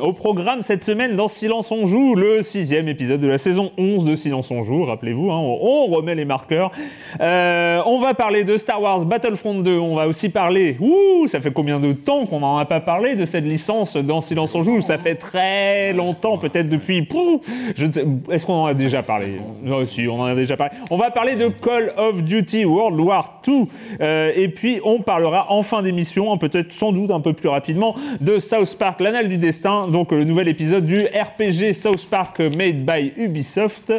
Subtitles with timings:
[0.00, 4.04] Au programme cette semaine dans Silence on joue, le sixième épisode de la saison 11
[4.04, 6.72] de Silence on joue, rappelez-vous, hein, on remet les marqueurs.
[7.20, 11.40] Euh, on va parler de Star Wars Battlefront 2, on va aussi parler, ouh, ça
[11.40, 14.62] fait combien de temps qu'on n'en a pas parlé de cette licence dans Silence on
[14.62, 17.06] joue Ça fait très longtemps, peut-être depuis,
[18.30, 19.40] est-ce qu'on en a déjà parlé?
[19.62, 20.72] Non, si, on en a déjà parlé.
[20.90, 23.52] On va parler de Call of Duty World War 2,
[24.00, 27.48] euh, et puis on parlera en fin d'émission, hein, peut-être sans doute un peu plus
[27.48, 32.40] rapidement, de South Park, l'anal du destin, donc le nouvel épisode du RPG South Park
[32.40, 33.92] Made by Ubisoft.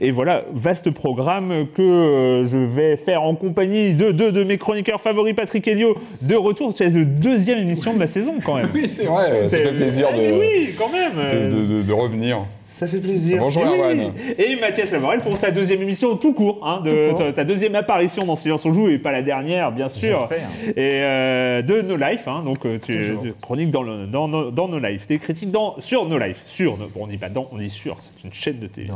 [0.00, 4.58] Et voilà, vaste programme que euh, je vais faire en compagnie de deux de mes
[4.58, 6.74] chroniqueurs favoris, Patrick Elio, de retour.
[6.76, 8.68] C'est la deuxième émission de la saison quand même.
[8.74, 11.48] Oui, c'est vrai, ça fait plaisir de, oui, quand même.
[11.48, 12.38] de, de- de revenir.
[12.82, 13.38] Ça fait plaisir.
[13.38, 13.62] Bonjour.
[13.64, 14.12] Erwan.
[14.38, 18.24] Et Mathias Lavorel pour ta deuxième émission tout court, hein, de ta, ta deuxième apparition
[18.26, 20.28] dans Silence on joue et pas la dernière bien sûr.
[20.66, 22.92] Et euh, de No Life, hein, donc euh, tu,
[23.22, 26.40] tu chroniques dans, le, dans, no, dans No Life, des critiques dans, sur No Life,
[26.44, 28.88] sur, no- bon, on dit pas dans, on dit sur, c'est une chaîne de télé.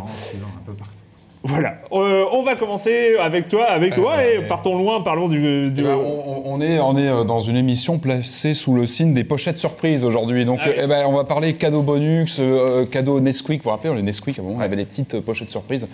[1.48, 5.70] Voilà, Euh, on va commencer avec toi, avec toi, et partons loin, parlons du...
[5.70, 8.86] du- Eh ben, on, on est, on est euh, dans une émission placée sous le
[8.88, 10.44] signe des pochettes surprises aujourd'hui.
[10.44, 10.74] Donc, Ah oui.
[10.82, 13.58] eh ben, on va parler cadeau bonus, euh, cadeau Nesquik.
[13.62, 15.86] Vous vous rappelez, les Nesquik, on avait des petites euh, pochettes surprises.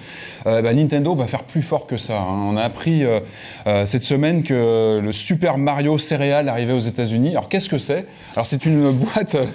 [0.47, 2.15] Euh, ben, Nintendo va faire plus fort que ça.
[2.19, 2.47] hein.
[2.51, 3.21] On a appris euh,
[3.67, 7.33] euh, cette semaine que le Super Mario céréal arrivait aux États-Unis.
[7.33, 8.07] Alors, qu'est-ce que c'est?
[8.35, 9.37] Alors, c'est une boîte.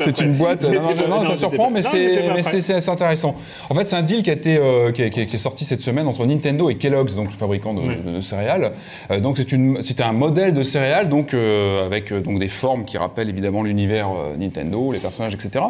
[0.00, 0.62] C'est une boîte.
[0.62, 3.34] Non, non, non, non, ça surprend, pas- mais c'est assez intéressant.
[3.68, 5.64] En fait, c'est un deal qui a été euh, est- qui est- qui est sorti
[5.64, 8.72] cette semaine entre Nintendo et Kellogg's, donc le fabricant de, de- de céréales.
[9.10, 9.38] Euh, donc
[9.82, 13.62] c'est un modèle de céréales donc euh, avec euh, donc des formes qui rappellent évidemment
[13.62, 14.08] l'univers
[14.38, 15.64] Nintendo, les personnages, etc.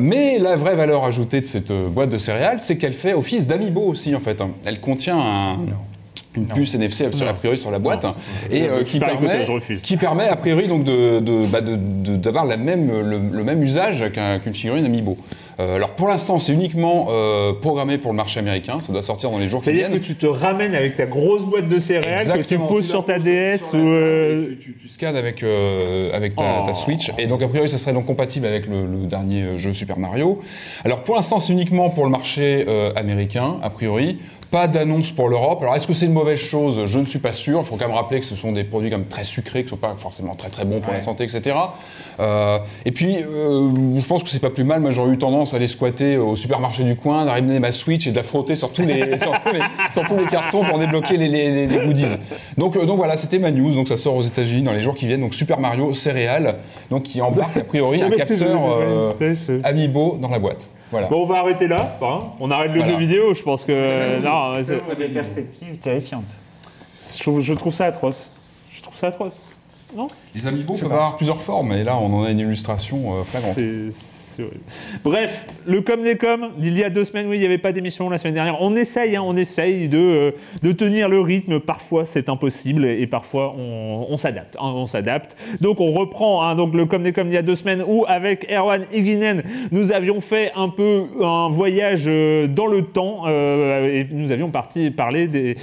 [0.00, 3.82] Mais la vraie valeur ajoutée de cette boîte de céréales, c'est qu'elle fait office d'amiibo
[3.82, 4.40] aussi en fait.
[4.40, 4.50] hein.
[4.64, 5.56] Elle contient un
[6.36, 8.04] une puce NFC a priori sur la boîte
[8.50, 9.28] et euh, qui permet
[9.80, 9.96] qui
[10.28, 14.40] a priori donc de de- bah, de- d'avoir la même le, le même usage qu'un-
[14.40, 15.16] qu'une figurine Amiibo.
[15.60, 19.30] Euh, alors pour l'instant c'est uniquement euh, programmé pour le marché américain, ça doit sortir
[19.30, 20.00] dans les jours qui C'est-à-dire viennent.
[20.00, 22.90] que tu te ramènes avec ta grosse boîte de céréales Exactement, que tu poses tu
[22.90, 23.86] sur ta DS sur ou...
[23.86, 26.66] euh, tu, tu- tu scannes avec, euh, avec ta, Oh.
[26.66, 27.10] ta Switch.
[27.18, 29.98] Et donc, a priori, ça serait donc compatible avec le, le dernier euh, jeu Super
[29.98, 30.40] Mario.
[30.84, 34.18] Alors, pour l'instant, c'est uniquement pour le marché euh, américain, a priori.
[34.54, 35.58] Pas d'annonce pour l'Europe.
[35.62, 36.82] Alors, est-ce que c'est une mauvaise chose?
[36.86, 37.58] Je ne suis pas sûr.
[37.58, 39.70] Il faut quand même rappeler que ce sont des produits comme très sucrés, qui ne
[39.70, 41.56] sont pas forcément très très bons pour la santé, etc.
[42.20, 44.78] Euh, et puis, euh, je pense que c'est pas plus mal.
[44.80, 48.12] Moi, j'aurais eu tendance à aller squatter au supermarché du coin, d'arriver ma Switch et
[48.12, 49.60] de la frotter sur tous les, sur tous les,
[49.92, 52.14] sur tous les cartons pour débloquer les, les, les- les goodies.
[52.56, 53.74] Donc, euh, donc voilà, c'était ma news.
[53.74, 55.22] Donc, ça sort aux États-Unis dans les jours qui viennent.
[55.22, 56.58] Donc, Super Mario céréales,
[56.90, 59.12] donc qui embarque a priori un capteur euh,
[59.64, 60.68] Amiibo dans la boîte.
[60.94, 61.08] Voilà.
[61.08, 61.98] Bon, on va arrêter là.
[62.02, 62.20] hein.
[62.38, 62.92] On arrête le Voilà.
[62.92, 64.20] jeu vidéo, je pense que...
[64.20, 66.22] Non, c'est- des perspectives terrifiantes.
[67.16, 68.30] je, trouve, je trouve ça atroce.
[68.72, 69.34] Je trouve ça atroce.
[69.96, 70.06] Non?
[70.36, 71.72] Les Amiibo peuvent avoir plusieurs formes.
[71.72, 73.54] Et là, on en a une illustration euh, flagrante.
[73.54, 73.90] C'est-.
[75.02, 77.72] Bref, le com des com d'il y a deux semaines, oui, il n'y avait pas
[77.72, 78.60] d'émission la semaine dernière.
[78.60, 80.30] On essaye, hein, on essaye de, euh,
[80.62, 81.60] de tenir le rythme.
[81.60, 85.36] Parfois, c'est impossible et parfois, on, hein, s'adapte.
[85.60, 88.04] Donc, on reprend hein, donc le com des com d'il y a deux semaines où,
[88.06, 93.88] avec Erwan Higinen, nous avions fait un peu un voyage euh, dans le temps euh,
[93.88, 95.56] et nous avions parti parler des.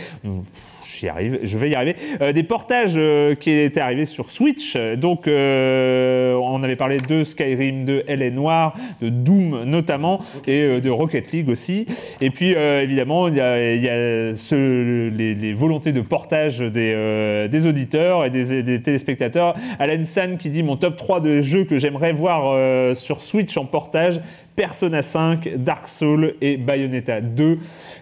[1.01, 1.95] J'y arrive, je vais y arriver.
[2.21, 4.77] Euh, des portages euh, qui étaient arrivés sur Switch.
[4.97, 10.89] Donc, euh, on avait parlé de Skyrim, de LA Noir, de Doom notamment, et de
[10.91, 11.87] Rocket League aussi.
[12.19, 18.29] Et puis, évidemment, il y a, ce- les, volontés de portage des, des auditeurs et
[18.29, 19.55] des, téléspectateurs.
[19.79, 23.65] Alan San qui dit mon top 3 de jeux que j'aimerais voir sur Switch en
[23.65, 24.21] portage.
[24.55, 27.57] Persona 5, Dark Souls et Bayonetta 2.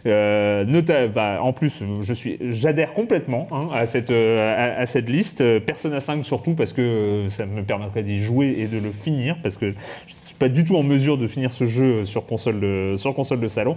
[0.06, 5.42] Euh, bah, en plus, je suis, j'adhère complètement hein, à, cette, euh, à, cette liste.
[5.42, 8.92] Euh, Persona 5 surtout parce que euh, ça me permettrait d'y jouer et de le
[8.92, 9.72] finir parce que
[10.08, 13.14] je suis pas du tout en mesure de finir ce jeu sur console de, sur
[13.14, 13.76] console de salon.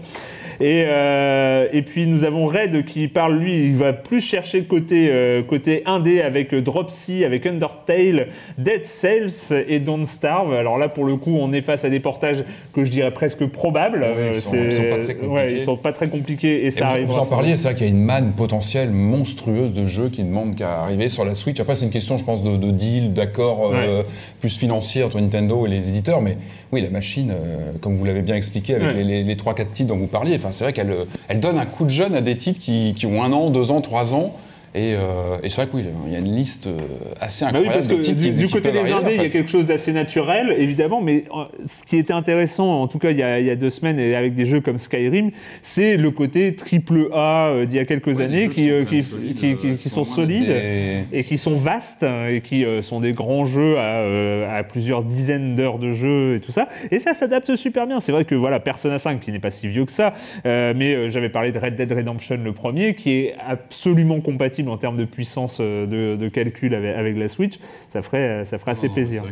[0.60, 5.08] Et, euh, et puis nous avons Red qui parle, lui, il va plus chercher côté,
[5.10, 8.28] euh, côté indé avec Dropsy, avec Undertale,
[8.58, 10.54] Dead Cells et Don't Starve.
[10.54, 13.46] Alors là, pour le coup, on est face à des portages que je dirais presque
[13.46, 14.04] probables.
[14.16, 15.26] Oui, ils sont- ils sont pas très compliqués.
[15.34, 17.06] ouais, ils sont pas très compliqués et Et ça vous, arrive.
[17.06, 20.22] vous en parliez, c'est vrai qu'il y a une manne potentielle monstrueuse de jeux qui
[20.22, 21.60] ne demandent qu'à arriver sur la Switch.
[21.60, 24.02] Après, c'est une question, je pense, de, de deal, d'accord euh,
[24.40, 26.20] plus financier entre Nintendo et les éditeurs.
[26.22, 26.36] Mais
[26.72, 28.94] oui, la machine, euh, comme vous l'avez bien expliqué avec Ouais.
[28.94, 31.66] les, les, les 3-4 titres dont vous parliez, c'est vrai qu'elle euh, elle donne un
[31.66, 34.34] coup de jeune à des titres qui, qui ont un an, deux ans, trois ans.
[34.74, 36.78] Et, euh, et c'est vrai que oui, il y a une liste euh,
[37.20, 38.94] assez Bah oui, incroyable parce que de titres du, qui, du qui côté des arriver,
[38.94, 42.80] indés, il y a quelque chose d'assez naturel, évidemment, mais euh, ce qui était intéressant,
[42.80, 44.62] en tout cas il y a, il y a deux semaines, et avec des jeux
[44.62, 45.30] comme Skyrim,
[45.60, 49.02] c'est le côté triple A d'il y a quelques Ouais, années qui, qui sont qui,
[49.02, 52.28] solides, qui- qui- qui qui sont sont loin solides des- et qui sont vastes hein,
[52.30, 56.36] et qui euh, sont des grands jeux à, euh, à plusieurs dizaines d'heures de jeu
[56.36, 56.69] et tout ça.
[56.90, 58.00] Et ça s'adapte super bien.
[58.00, 60.14] C'est vrai que voilà, Persona 5 qui n'est pas si vieux que ça,
[60.46, 64.61] euh, mais euh, j'avais parlé de Red Dead Redemption le premier, qui est absolument compatible
[64.68, 67.54] en termes de puissance euh, de, de calcul avec, avec la Switch.
[67.88, 69.22] Ça ferait, euh, ça ferait assez Non, plaisir.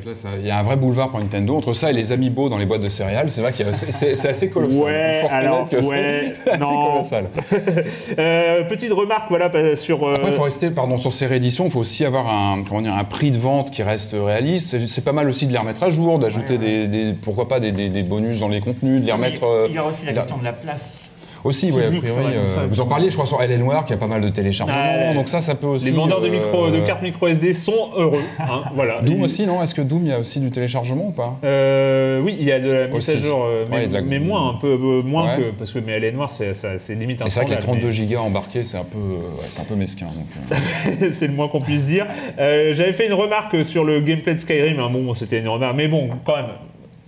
[0.40, 1.56] Il y a un vrai boulevard pour Nintendo.
[1.56, 4.50] Entre ça et les amiibo dans les boîtes de céréales, c'est vrai que c'est assez
[4.50, 4.82] colossal.
[4.82, 7.26] Ouais, alors, que ouais, c'est colossal.
[8.18, 10.06] Euh, petite remarque voilà sur.
[10.06, 12.82] euh, Après, il faut rester, pardon, sur ces rééditions, il faut aussi avoir un, comment
[12.82, 14.86] dire, un prix de vente qui reste réaliste.
[14.86, 17.72] C'est- pas mal aussi de les remettre à jour, d'ajouter des, des- pourquoi pas des,
[17.72, 19.40] des- des bonus dans les contenus, de les remettre.
[19.68, 21.09] Il y a aussi la- question de la place.
[21.44, 22.34] Aussi, oui, a priori.
[22.36, 24.76] euh, vous en parliez, je crois, sur LL Noir, qui a pas mal de téléchargements.
[25.08, 25.14] Ouais.
[25.14, 25.86] donc ça, ça peut aussi.
[25.86, 28.20] les vendeurs de, euh, micro, de cartes micro SD sont heureux.
[28.38, 29.00] hein, voilà.
[29.00, 29.62] Doom aussi, non?
[29.62, 31.38] Est-ce que Doom, il y a aussi du téléchargement ou pas?
[31.44, 33.16] Euh, oui, il y a de la mise Aussi.
[33.16, 35.36] à jour, mais, Ouais, moins, un peu moins Ouais.
[35.38, 36.52] que parce que mais elle est noire, c'est
[36.90, 39.60] limite un c'est vrai que les scandale, 32 gigas embarqués, c'est un peu, ouais, c'est
[39.60, 40.06] un peu mesquin.
[41.12, 42.06] c'est le moins qu'on puisse dire.
[42.38, 44.78] J'avais fait une remarque sur le gameplay de Skyrim.
[44.80, 46.46] hein, bon, c'était une remarque, mais bon, quand même.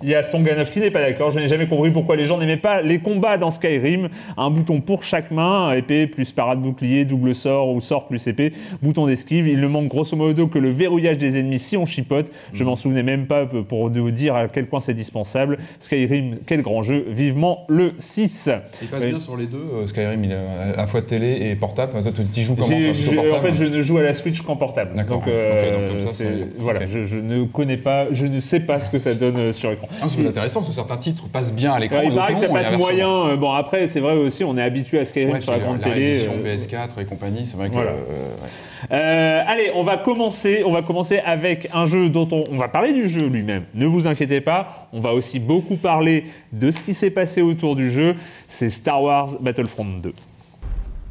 [0.03, 1.31] Il y a Stonganov qui n'est pas d'accord.
[1.31, 4.09] Je n'ai jamais compris pourquoi les gens n'aimaient pas les combats dans Skyrim.
[4.37, 8.53] Un bouton pour chaque main, épée plus parade bouclier, double sort ou sort plus épée,
[8.83, 9.47] bouton d'esquive.
[9.49, 12.31] Il ne manque grosso modo que le verrouillage des ennemis si on chipote.
[12.53, 15.59] Je m'en souvenais même pas pour vous dire à quel point c'est dispensable.
[15.79, 17.05] Skyrim, quel grand jeu.
[17.09, 18.51] Vivement le 6.
[18.83, 19.65] Il passe bien sur les deux.
[19.75, 21.93] euh, Skyrim, il est à la fois télé et portable.
[22.03, 24.93] Toi, tu y joues comment en fait, je ne joue à la Switch qu'en portable.
[24.95, 25.19] D'accord.
[25.19, 26.25] Donc, euh, donc comme ça,
[26.59, 29.53] voilà, je, je ne connais pas, je ne sais pas ce que ça donne euh,
[29.53, 29.89] sur écran.
[30.01, 31.99] Ah, c'est intéressant parce que certains titres passent bien à l'écran.
[31.99, 33.09] Ouais, il paraît que ça passe moyen.
[33.29, 35.79] euh, Bon, après, c'est vrai aussi, on est habitué à Skyrim Ouais, sur la grande
[35.85, 36.25] la télé.
[36.27, 37.75] euh, PS4 et compagnie, c'est vrai que.
[37.75, 37.91] Voilà.
[37.91, 38.49] euh, ouais.
[38.93, 40.63] Euh, allez, on va commencer.
[40.67, 43.65] On va commencer avec un jeu dont on, on va parler du jeu lui-même.
[43.75, 44.89] Ne vous inquiétez pas.
[44.93, 48.17] On va aussi beaucoup parler de ce qui s'est passé autour du jeu.
[48.49, 50.13] C'est Star Wars Battlefront 2.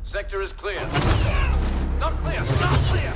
[0.04, 0.82] Sector is clear.
[2.00, 2.42] Not clear.
[2.42, 3.14] Not clear.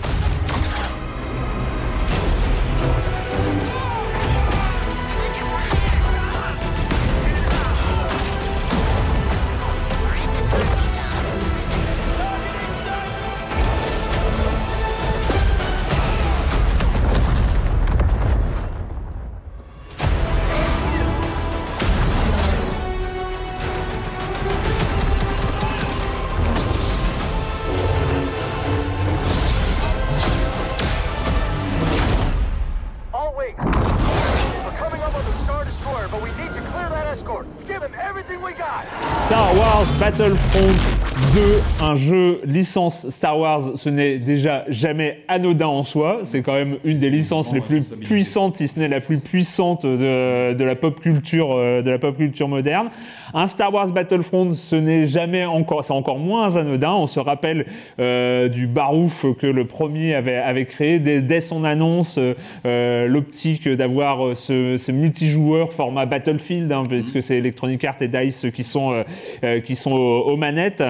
[41.95, 46.19] Un jeu licence Star Wars, ce n'est déjà jamais anodin en soi.
[46.25, 49.85] C'est quand même une des licences les plus puissantes, si ce n'est la plus puissante
[49.85, 52.89] de, de la pop culture, euh, de la pop culture moderne.
[53.33, 56.93] Un Star Wars Battlefront, ce n'est jamais encore, c'est encore moins anodin.
[56.93, 57.65] On se rappelle
[57.99, 62.19] euh, du barouf que le premier avait, créé dès, son annonce,
[62.65, 68.07] euh, l'optique d'avoir euh, ce, ce multijoueur format Battlefield, hein, puisque c'est Electronic Arts et
[68.07, 69.03] Dice qui sont,
[69.43, 70.83] euh, qui sont aux, manettes.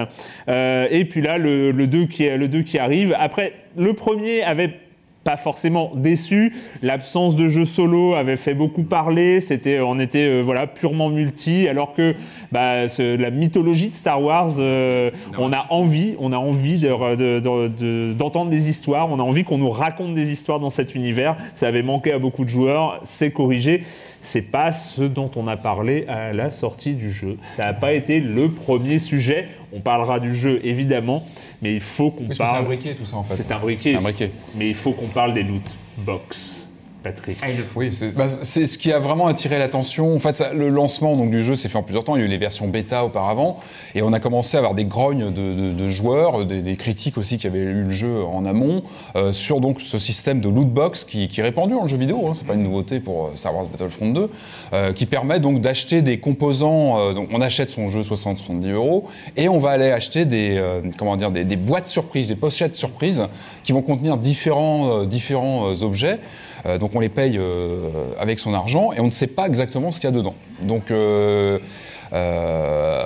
[0.48, 3.14] Et puis là, le, le 2 qui, le 2 qui arrive.
[3.18, 4.72] Après, le premier avait
[5.26, 6.54] pas forcément déçu.
[6.82, 9.40] L'absence de jeu solo avait fait beaucoup parler.
[9.40, 12.14] C'était, on était euh, voilà purement multi, alors que
[12.52, 17.16] bah, ce- la mythologie de Star Wars, euh, on a envie, on a envie de-
[17.16, 19.10] de- de- de- d'entendre des histoires.
[19.10, 21.34] On a envie qu'on nous raconte des histoires dans cet univers.
[21.54, 23.00] Ça avait manqué à beaucoup de joueurs.
[23.02, 23.82] C'est corrigé.
[24.28, 27.38] C'est pas ce dont on a parlé à la sortie du jeu.
[27.44, 29.46] Ça n'a pas été le premier sujet.
[29.72, 31.24] On parlera du jeu évidemment,
[31.62, 32.64] mais il faut qu'on Parce que c'est un parle.
[32.64, 33.34] briquet tout ça en fait.
[33.36, 33.92] C'est un briquet.
[33.92, 34.32] C'est un briquet.
[34.56, 35.62] Mais il faut qu'on parle des loot
[35.98, 36.65] box,
[37.06, 37.38] Patrick.
[37.42, 37.80] Ah, il le faut.
[37.80, 40.14] Oui, c'est bah, c'est ce qui a vraiment attiré l'attention.
[40.14, 42.16] En fait, ça- le lancement donc, du jeu s'est fait en plusieurs temps.
[42.16, 43.60] Il y a eu les versions bêta auparavant.
[43.94, 47.16] Et on a commencé à avoir des grognes de, de- de joueurs, des, des critiques
[47.18, 48.82] aussi qui avaient eu le jeu en amont,
[49.14, 51.96] euh, sur donc, ce système de loot box qui, qui est répandu dans le jeu
[51.96, 52.26] vidéo.
[52.28, 54.30] Hein, c'est pas une nouveauté pour euh, Star Wars Battlefront 2,
[54.72, 56.98] euh, qui permet donc d'acheter des composants.
[56.98, 59.04] euh, donc on achète son jeu 60-70 euros
[59.36, 62.76] et on va aller acheter des, euh, comment dire, des, des boîtes surprises, des pochettes
[62.76, 63.22] surprises
[63.62, 66.18] qui vont contenir différents, euh, différents euh, objets.
[66.66, 69.90] Euh, donc on les paye euh, avec son argent et on ne sait pas exactement
[69.90, 70.34] ce qu'il y a dedans.
[70.62, 71.58] Donc euh,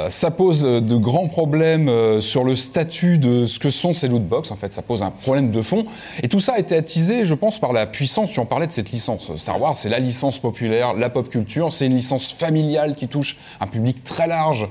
[0.08, 4.50] ça pose de grands problèmes sur le statut de ce que sont ces loot box.
[4.50, 5.84] En fait, ça pose un problème de fond.
[6.22, 8.30] Et tout ça a été attisé, je pense, par la puissance.
[8.30, 9.34] Tu en parlais de cette licence.
[9.36, 11.72] Star Wars, c'est la licence populaire, la pop culture.
[11.72, 14.68] C'est une licence familiale qui touche un public très large.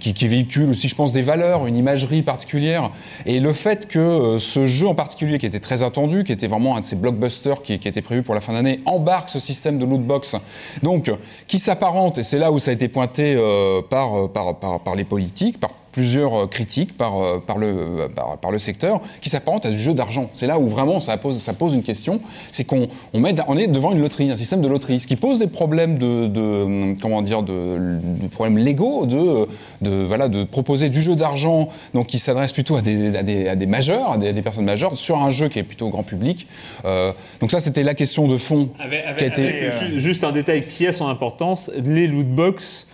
[0.00, 2.90] Qui, qui véhicule aussi, je pense, des valeurs, une imagerie particulière.
[3.26, 6.46] Et le fait que euh, ce jeu en particulier, qui était très attendu, qui était
[6.46, 9.78] vraiment un de ces blockbusters qui, était prévu pour la fin d'année, embarque ce système
[9.78, 10.36] de loot box,
[10.82, 11.10] donc
[11.46, 14.94] qui s'apparente, et c'est là où ça a été pointé euh, par, euh, par, par
[14.94, 19.00] les politiques, par plusieurs euh, critiques par, euh, par, le, euh, par, par le secteur,
[19.20, 20.28] qui s'apparente à du jeu d'argent.
[20.32, 22.20] C'est là où vraiment ça pose, ça pose une question,
[22.50, 25.14] c'est qu'on on met, on est devant une loterie, un système de loterie, ce qui
[25.16, 27.78] pose des problèmes de, de comment dire, de,
[28.22, 29.46] de problèmes légaux, de,
[29.82, 33.48] de voilà, de proposer du jeu d'argent, donc qui s'adresse plutôt à des, à des,
[33.48, 35.88] à des majeurs, à des, à des personnes majeures, sur un jeu qui est plutôt
[35.90, 36.48] grand public.
[36.84, 39.42] Euh, donc ça, c'était la question de fond Avec, avec- qui a été.
[39.68, 42.88] avec, euh, juste un détail qui a son importance, les loot box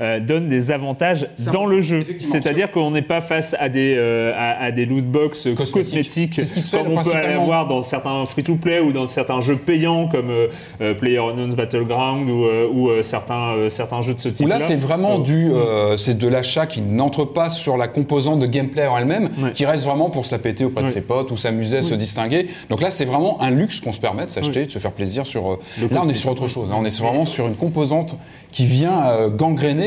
[0.00, 2.04] euh, donnent des avantages dans le jeu.
[2.30, 5.72] C'est-à-dire qu'on n'est pas face à des, euh, à, à des loot box Cosmétiques.
[5.72, 9.40] cosmétiques, ce qui se fait comme on peut avoir dans certains free-to-play ou dans certains
[9.40, 10.46] jeux payants comme euh,
[10.80, 14.58] euh, PlayerUnknown's Battleground ou, ou certains, certains jeux de ce type-là.
[14.58, 15.50] là, c'est vraiment du,
[15.96, 19.52] c'est de l'achat qui n'entre pas sur la composante de gameplay en elle-même, Ouais.
[19.52, 22.48] qui reste vraiment pour se la péter auprès de ses potes ou s'amuser, se distinguer.
[22.70, 25.26] Donc là, c'est vraiment un luxe qu'on se permet de s'acheter, de se faire plaisir
[25.26, 25.58] sur.
[25.80, 26.68] Le là, on est sur autre chose.
[26.68, 28.16] Là, on est vraiment sur une composante
[28.50, 29.28] qui vient euh,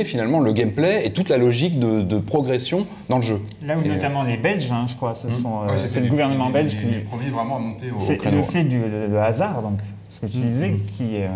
[0.04, 3.40] finalement le gameplay et toute la logique de, de progression dans le jeu.
[3.66, 6.00] Là où Et, notamment les Belges, hein, je crois, ce sont, euh, Ouais, c'était c'est
[6.02, 6.86] le gouvernement les- belge les- qui.
[6.88, 9.80] les premiers vraiment à monter au, C'est le fait du le, le hasard, donc,
[10.22, 11.28] que tu disais, qui, euh,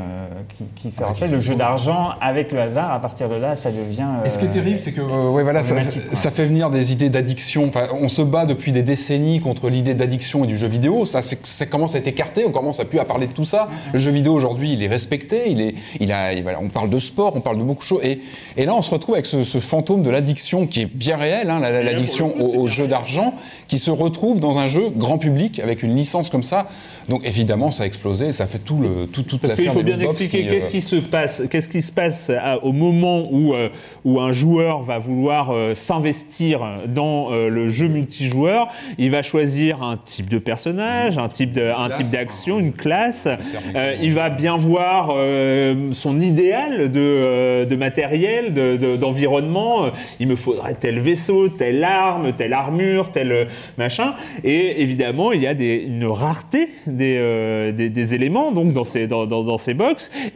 [0.57, 2.91] qui, qui fait rentrer le jeu d'argent avec le hasard.
[2.91, 4.07] À partir de là, ça devient.
[4.25, 6.91] Et ce qui est euh, terrible, c'est que euh, ouais, voilà, ça, fait venir des
[6.93, 7.65] idées d'addiction.
[7.67, 11.05] Enfin, on se bat depuis des décennies contre l'idée d'addiction et du jeu vidéo.
[11.05, 12.43] Ça, ça commence à être écarté.
[12.47, 13.67] On commence à plus à parler de tout ça.
[13.93, 15.49] Le jeu vidéo aujourd'hui, il est respecté.
[15.49, 17.87] Il est, il a, il- voilà, on parle de sport, on parle de beaucoup de
[17.87, 18.01] choses.
[18.03, 18.19] Et,
[18.57, 21.49] et là, on se retrouve avec ce, ce fantôme de l'addiction qui est bien réel,
[21.49, 23.33] hein, la- la- l'addiction au, jeu d'argent,
[23.67, 26.67] qui se retrouve dans un jeu grand public avec une licence comme ça.
[27.09, 28.31] Donc évidemment, ça a explosé.
[28.31, 30.67] Ça fait tout le, tout, toute Parce qu'il l'affaire faut des bien expliquer qui, qu'est-ce
[30.67, 33.69] euh, qui se passe, qu'est-ce qui se passe à- au moment où, euh,
[34.05, 38.67] où un joueur va vouloir euh, s'investir dans euh, le jeu multijoueur.
[38.97, 42.73] Il va choisir un type de personnage, un type de, un classe, type d'action, une
[42.73, 43.27] classe.
[43.75, 49.85] Euh, il va bien voir euh, son idéal de, euh, de matériel, de- de- d'environnement.
[49.85, 49.89] Euh,
[50.19, 53.45] il me faudrait tel vaisseau, telle arme, telle armure, tel euh,
[53.77, 54.13] machin.
[54.43, 59.07] Et évidemment, il y a des, une rareté des, euh, des, éléments donc dans ces,
[59.07, 59.75] dans, dans, ces.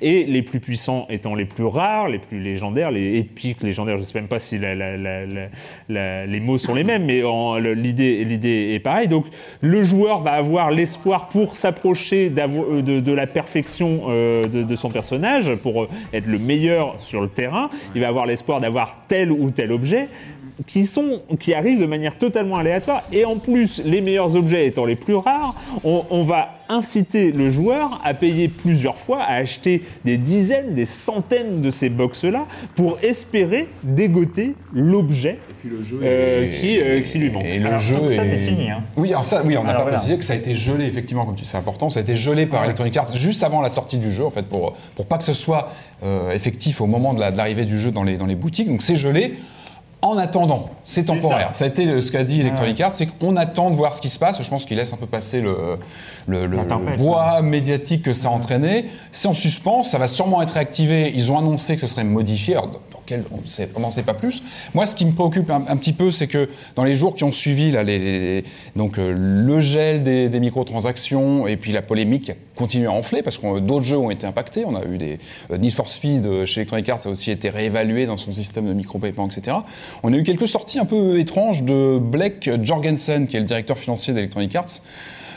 [0.02, 4.02] Et les plus puissants étant les plus rares, les plus légendaires, les épiques, légendaires, je
[4.02, 7.22] ne sais même pas si les mots sont les mêmes, mais
[7.76, 9.08] l'idée l'idée est pareille.
[9.08, 9.26] Donc
[9.62, 14.90] le joueur va avoir l'espoir pour s'approcher euh, de, de la perfection euh, de, son
[14.90, 17.70] personnage, pour être le meilleur sur le terrain.
[17.96, 20.08] Il va avoir l'espoir d'avoir tel ou tel objet.
[20.68, 23.04] Qui, sont, qui arrivent de manière totalement aléatoire.
[23.12, 27.50] Et en plus, les meilleurs objets étant les plus rares, on, on va inciter le
[27.50, 32.46] joueur à payer plusieurs fois, à acheter des dizaines, des centaines de ces box-là
[32.76, 35.40] pour espérer dégoter l'objet
[36.02, 37.46] euh, qui, euh, qui lui manque.
[37.46, 38.82] Et le Alors, jeu que ça, est- c'est fini, hein.
[38.98, 39.98] Oui, alors ça, oui, on n'a pas voilà.
[39.98, 41.90] précisé que ça a été gelé, effectivement, comme tu sais, c'est important.
[41.90, 44.44] Ça a été gelé par Electronic Arts juste avant la sortie du jeu, en fait,
[44.48, 45.70] pour, pour pas que ce soit
[46.04, 48.68] euh, effectif au moment de la- de l'arrivée du jeu dans les, dans les boutiques.
[48.68, 49.34] Donc c'est gelé.
[50.04, 51.50] En attendant, c'est temporaire.
[51.54, 51.64] Ça.
[51.66, 54.20] a été ce qu'a dit Electronic Arts, c'est qu'on attend de voir ce qui se
[54.20, 54.42] passe.
[54.44, 55.56] Je pense qu'il laisse un peu passer le,
[56.28, 58.86] le, le- La tempête, le bois médiatique que ça a entraîné.
[59.14, 61.12] C'est en suspens, ça va sûrement être réactivé.
[61.16, 62.56] Ils ont annoncé que ce serait modifié.
[62.56, 63.24] Alors, dans quel,
[63.76, 64.44] on n'en sait pas plus.
[64.74, 67.24] Moi, ce qui me préoccupe un, un petit peu, c'est que dans les jours qui
[67.24, 68.44] ont suivi, là, les, les-
[68.76, 73.38] donc, euh, le gel des, des microtransactions et puis la polémique continué à enfler parce
[73.38, 74.64] que euh, d'autres jeux ont été impactés.
[74.66, 75.20] On a eu des
[75.52, 78.32] euh, Need for Speed euh, chez Electronic Arts, ça a aussi été réévalué dans son
[78.32, 79.58] système de micro-paiement, etc.
[80.04, 83.78] On a eu quelques sorties un peu étranges de Blake Jorgensen, qui est le directeur
[83.78, 84.82] financier d'Electronic Arts.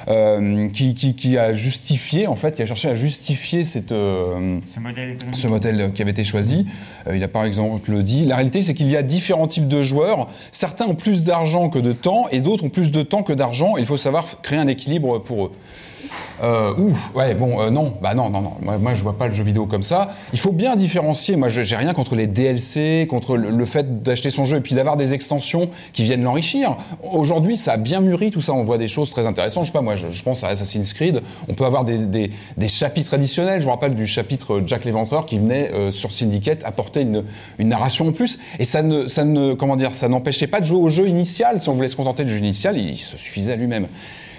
[0.09, 4.61] euh, qui, qui- qui a justifié, en fait, qui a cherché à justifier cette, euh,
[4.73, 5.37] Ce modèle économique.
[5.37, 6.65] ce modèle qui avait été choisi.
[7.09, 8.25] Euh, il a par exemple le dit.
[8.25, 10.29] La réalité, c'est qu'il y a différents types de joueurs.
[10.53, 13.77] Certains ont plus d'argent que de temps et d'autres ont plus de temps que d'argent.
[13.79, 15.53] Il faut savoir créer un équilibre pour eux.
[16.43, 18.53] Euh, ouf, ouais, bon, euh, non, bah non, non, non.
[18.61, 20.15] Moi, je vois pas le jeu vidéo comme ça.
[20.33, 21.37] Il faut bien différencier.
[21.37, 24.75] Moi, j'ai rien contre les DLC, contre le, le fait d'acheter son jeu et puis
[24.75, 26.77] d'avoir des extensions qui viennent l'enrichir.
[27.13, 28.53] Aujourd'hui, ça a bien mûri tout ça.
[28.53, 29.65] On voit des choses très intéressantes.
[29.65, 31.23] Je sais pas, moi, je, je pense à Assassin's Creed.
[31.49, 33.61] On peut avoir des, des, des chapitres additionnels.
[33.61, 37.25] Je me rappelle du chapitre Jack l'Éventreur qui venait euh, sur Syndicate apporter une,
[37.59, 38.39] une narration en plus.
[38.59, 41.61] Et ça ne, ça ne, comment dire, ça n'empêchait pas de jouer au jeu initial.
[41.61, 43.87] Si on voulait se contenter du jeu initial, il se suffisait à lui-même.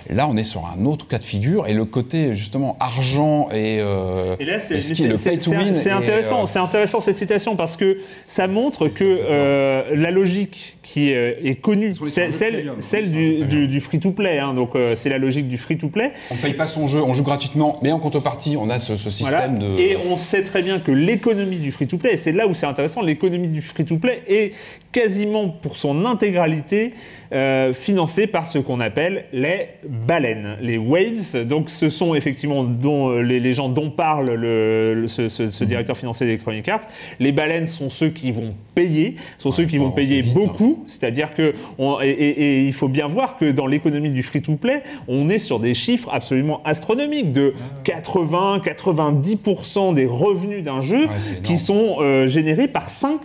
[0.10, 3.80] Là, on est sur un autre cas de figure et le côté justement argent et,
[3.82, 5.76] euh, Et là, c'est ce qui est le pay to win.
[5.76, 10.12] c'est et, intéressant, euh, c'est intéressant cette citation parce que ça montre que euh, la
[10.12, 12.32] logique qui euh, est connue, celle,
[12.80, 16.12] celle du, du- du free-to-play, hein, donc euh, c'est la logique du free-to-play.
[16.32, 18.96] on ne paye pas son jeu, on joue gratuitement, mais en contrepartie, on a ce,
[18.96, 19.38] ce Voilà.
[19.50, 19.80] système de.
[19.80, 23.02] Et on sait très bien que l'économie du free-to-play, et c'est là où c'est intéressant,
[23.02, 24.54] l'économie du free-to-play est
[24.92, 26.94] quasiment pour son intégralité
[27.34, 31.18] euh, financée par ce qu'on appelle les baleines, les whales.
[31.46, 35.52] Donc ce sont effectivement dont, les, les gens dont parle le, le- ce, ce- Mhm.
[35.52, 36.88] ce directeur financier d'Electronic Arts.
[37.20, 40.32] Les baleines sont ceux qui vont payer, sont ceux qui vont payer hein.
[40.88, 44.84] C'est-à-dire que on- et, et- et il faut bien voir que dans l'économie du free-to-play,
[45.08, 47.54] on est sur des chiffres absolument astronomiques de
[47.84, 53.18] 80-90% des revenus d'un jeu Ouais, qui sont euh, générés par 5%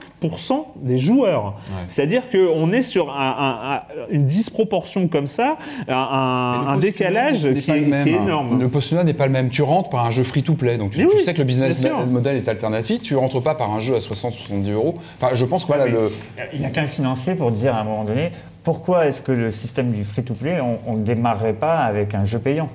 [0.76, 1.45] des joueurs.
[1.69, 1.85] Ouais.
[1.88, 5.57] C'est-à-dire qu'on est sur un- un- un- une disproportion comme ça,
[5.88, 8.23] un, décalage qui, est- le même, qui est hein.
[8.23, 8.61] énorme.
[8.61, 9.50] Le postulat n'est pas le même.
[9.50, 11.80] Tu rentres par un jeu free-to-play, donc tu, Mais tu oui, sais que le business
[12.08, 13.00] model est alternatif.
[13.00, 14.95] Tu rentres pas par un jeu à 60-70 euros.
[15.21, 16.11] Enfin, je pense que voilà, le,
[16.52, 18.30] Il n'y a qu'un financier pour dire à un moment donné
[18.65, 22.69] pourquoi est-ce que le système du free-to-play, on ne démarrerait pas avec un jeu payant?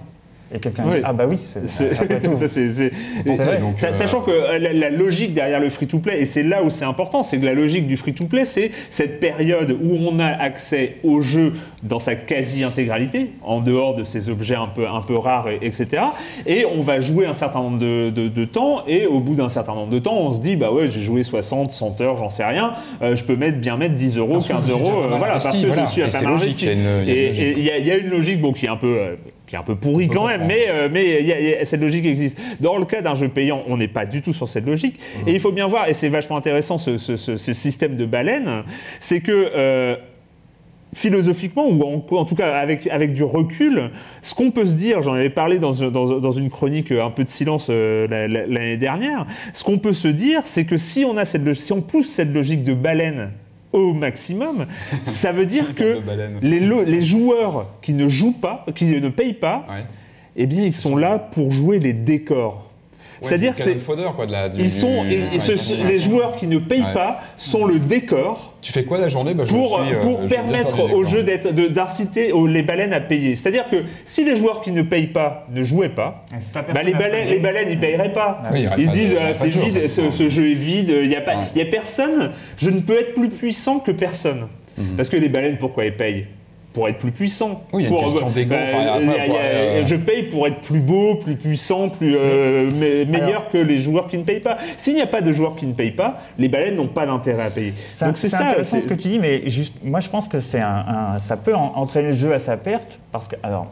[0.53, 0.95] Et quelqu'un Oui.
[0.97, 1.67] dit Ah bah oui, c'est
[3.93, 7.23] Sachant que euh, la, la logique derrière le free-to-play, et c'est là où c'est important,
[7.23, 11.53] c'est que la logique du free-to-play, c'est cette période où on a accès au jeu
[11.83, 16.03] dans sa quasi-intégralité, en dehors de ces objets un peu, un peu rares, et- etc.
[16.45, 19.49] Et on va jouer un certain nombre de, de- de temps, et au bout d'un
[19.49, 22.29] certain nombre de temps, on se dit, bah ouais, j'ai joué 60, 100 heures, j'en
[22.29, 24.77] sais rien, euh, je peux mettre, bien mettre 10 euros, Parce que 15 je me
[24.77, 25.85] suis euros, euh, voilà, parce que voilà.
[25.85, 26.65] je suis à logique, investi.
[26.65, 27.39] il y a une- logique.
[27.39, 29.15] et il y, a- il y a une logique bon, qui est un peu, euh,
[29.47, 31.53] qui est un peu peut quand même, mais, euh, mais il y a- il y
[31.53, 32.37] a- cette logique existe.
[32.59, 34.99] Dans le cas d'un jeu payant, on n'est pas du tout sur cette logique.
[35.25, 38.05] Et il faut bien voir, et c'est vachement intéressant ce, ce- ce- ce système de
[38.05, 38.63] baleine,
[38.99, 39.95] c'est que euh,
[40.93, 45.01] philosophiquement, ou en, en tout cas avec, avec du recul, ce qu'on peut se dire,
[45.01, 48.27] j'en avais parlé dans, dans- dans une chronique euh, un peu de silence euh, la-
[48.27, 51.71] la- l'année dernière, ce qu'on peut se dire, c'est que si on, a cette, si
[51.73, 53.31] on pousse cette logique de baleine
[53.77, 54.65] au maximum,
[55.05, 55.99] ça veut dire que
[56.41, 59.85] les, joueurs qui ne jouent pas, qui ne payent pas, Ouais.
[60.35, 62.66] eh bien, ils sont là pour jouer les décors.
[63.21, 65.21] Ouais, C'est-à-dire du que cannon fodder, quoi, de la, du- ils sont, du- et- et
[65.27, 66.93] enfin, ce- ils sont- les joueurs qui ne payent Ouais.
[66.93, 69.33] pas sont le décor Tu fais quoi la journée?
[69.33, 73.35] Bah, je pour, suis, euh, pour je permettre au jeu d'inciter les baleines à payer.
[73.35, 76.93] C'est-à-dire que si les joueurs qui ne payent pas ne jouaient pas, t'as bah, les,
[76.93, 78.41] baleines, les baleines ils payeraient pas.
[78.51, 81.15] Oui, aurait ils se disent euh, c'est vide, ce, ce jeu est vide, il n'y
[81.15, 81.43] a, pas- Ouais.
[81.55, 84.47] il y a personne, je ne peux être plus puissant que personne.
[84.77, 84.95] Mhm.
[84.95, 86.27] Parce que les baleines, pourquoi elles payent?
[86.73, 87.63] Pour être plus puissant.
[87.73, 88.59] Oui, il y a une Pour- question d'ego, bah,
[88.93, 93.49] après, euh, Je paye pour être plus beau, plus puissant, plus euh, me- meilleur alors-
[93.49, 94.57] que les joueurs qui ne payent pas.
[94.77, 97.45] S'il n'y a pas de joueurs qui ne payent pas, les baleines n'ont pas d'intérêt
[97.45, 97.73] à payer.
[97.93, 98.45] C'est Donc c'est ça.
[98.45, 101.19] intéressant c'est- ce que tu dis, mais juste, moi je pense que c'est un, un-
[101.19, 103.67] ça peut en- entraîner le jeu à sa perte, parce que, alors,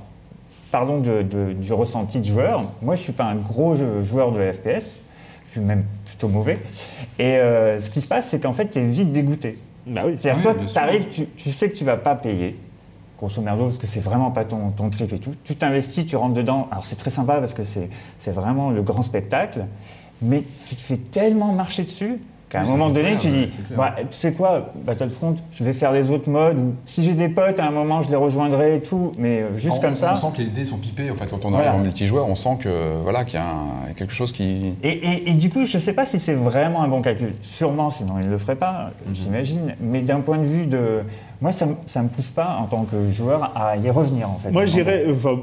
[0.71, 2.63] parlons de- de- du ressenti de joueur.
[2.81, 4.97] Moi je suis pas un gros jeu- joueur de FPS,
[5.45, 6.58] je suis même plutôt mauvais.
[7.19, 9.60] Et euh, ce qui se passe, c'est qu'en fait, tu es vite dégoûté.
[9.86, 10.13] Bah oui.
[10.17, 10.73] C'est-à-dire, Ouais, toi, sûr.
[10.73, 12.55] tu arrives, tu, tu sais que tu vas pas payer,
[13.17, 15.34] grosso merdo, parce que c'est vraiment pas ton, ton trip et tout.
[15.43, 16.67] Tu t'investis, tu rentres dedans.
[16.71, 19.65] Alors, c'est très sympa parce que c'est vraiment le grand spectacle,
[20.21, 23.95] mais tu te fais tellement marcher dessus qu'à un moment donné, clair, tu dis bah,
[23.99, 26.58] Tu sais quoi, Battlefront, je vais faire les autres modes.
[26.58, 29.55] ou Si j'ai des potes, à un moment, je les rejoindrai et tout, mais euh,
[29.55, 30.13] juste on, comme ça.
[30.13, 31.10] On sent que les dés sont pipés.
[31.12, 31.69] En fait, quand on Voilà.
[31.69, 34.73] arrive en multijoueur, on sent que voilà qu'il y a un- quelque chose qui.
[34.84, 37.34] Et, et- et du coup, je ne sais pas si c'est vraiment un bon calcul.
[37.41, 39.15] Sûrement, sinon il ne le ferait pas, Mhm.
[39.15, 39.75] j'imagine.
[39.81, 41.01] Mais d'un point de vue de...
[41.41, 44.51] Moi, ça ne me pousse pas, en tant que joueur, à y revenir, en fait.
[44.51, 45.05] Moi, j'irais.
[45.12, 45.39] enfin,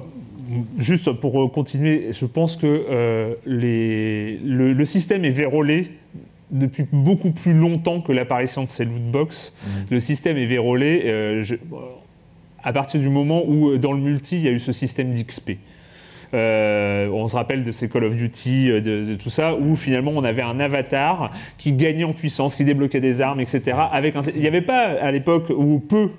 [0.78, 5.90] juste pour continuer, je pense que euh, les, le, le système est vérolé
[6.52, 9.56] depuis beaucoup plus longtemps que l'apparition de ces lootbox.
[9.90, 11.54] Le système est vérolé euh, je-
[12.62, 15.12] à partir du moment où, euh, dans le multi, il y a eu ce système
[15.12, 15.58] d'XP.
[16.34, 20.12] Euh, on se rappelle de ces Call of Duty, de, de tout ça, où finalement
[20.14, 23.76] on avait un avatar qui gagnait en puissance, qui débloquait des armes, etc.
[23.92, 26.10] Avec un- il n'y avait pas à l'époque, ou peu,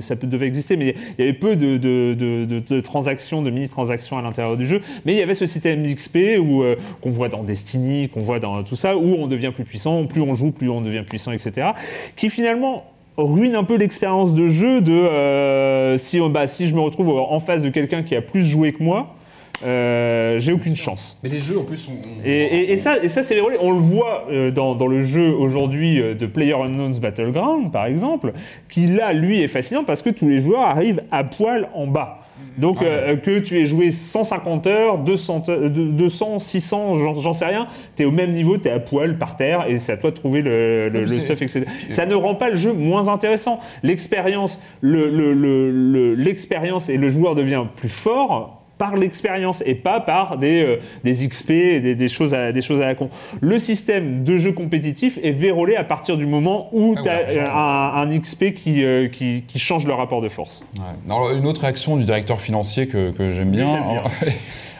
[0.00, 4.66] ça devait exister, mais il y avait peu de, transactions, de mini-transactions à l'intérieur du
[4.66, 4.80] jeu.
[5.04, 8.38] Mais il y avait ce système d'XP où, euh, qu'on voit dans Destiny, qu'on voit
[8.38, 11.32] dans tout ça, où on devient plus puissant, plus on joue, plus on devient puissant,
[11.32, 11.68] etc.
[12.16, 12.84] Qui finalement
[13.16, 15.98] ruine un peu l'expérience de jeu de euh,
[16.30, 19.14] bah, si je me retrouve en face de quelqu'un qui a plus joué que moi,
[19.64, 21.20] euh, j'ai aucune chance.
[21.22, 21.92] Mais les jeux en plus sont.
[22.24, 23.56] Et, et- et ça, et ça c'est vérolé.
[23.60, 28.32] On le voit euh, dans, dans le jeu aujourd'hui euh, de PlayerUnknown's Battleground, par exemple,
[28.68, 32.18] qui là, lui, est fascinant parce que tous les joueurs arrivent à poil en bas.
[32.58, 33.18] Donc Ah ouais.
[33.18, 38.02] que tu aies joué 150 heures, 200, heures- de- 200 600, j'en- sais rien, tu
[38.02, 40.16] es au même niveau, tu es à poil par terre et c'est à toi de
[40.16, 41.64] trouver le, le, stuff, etc.
[41.90, 43.60] Ça ne rend pas le jeu moins intéressant.
[43.82, 49.76] L'expérience, le, le- le- le- l'expérience et le joueur devient plus fort par l'expérience et
[49.76, 52.96] pas par des, euh, des XP et des, des choses à, des choses à la
[52.96, 53.10] con.
[53.40, 57.34] Le système de jeu compétitif est vérolé à partir du moment où Ah tu ouais,
[57.34, 60.64] genre- as un, un XP qui, euh, qui, qui change le rapport de force.
[60.74, 60.82] Ouais.
[61.14, 64.02] Alors, une autre réaction du directeur financier que, que j'aime bien.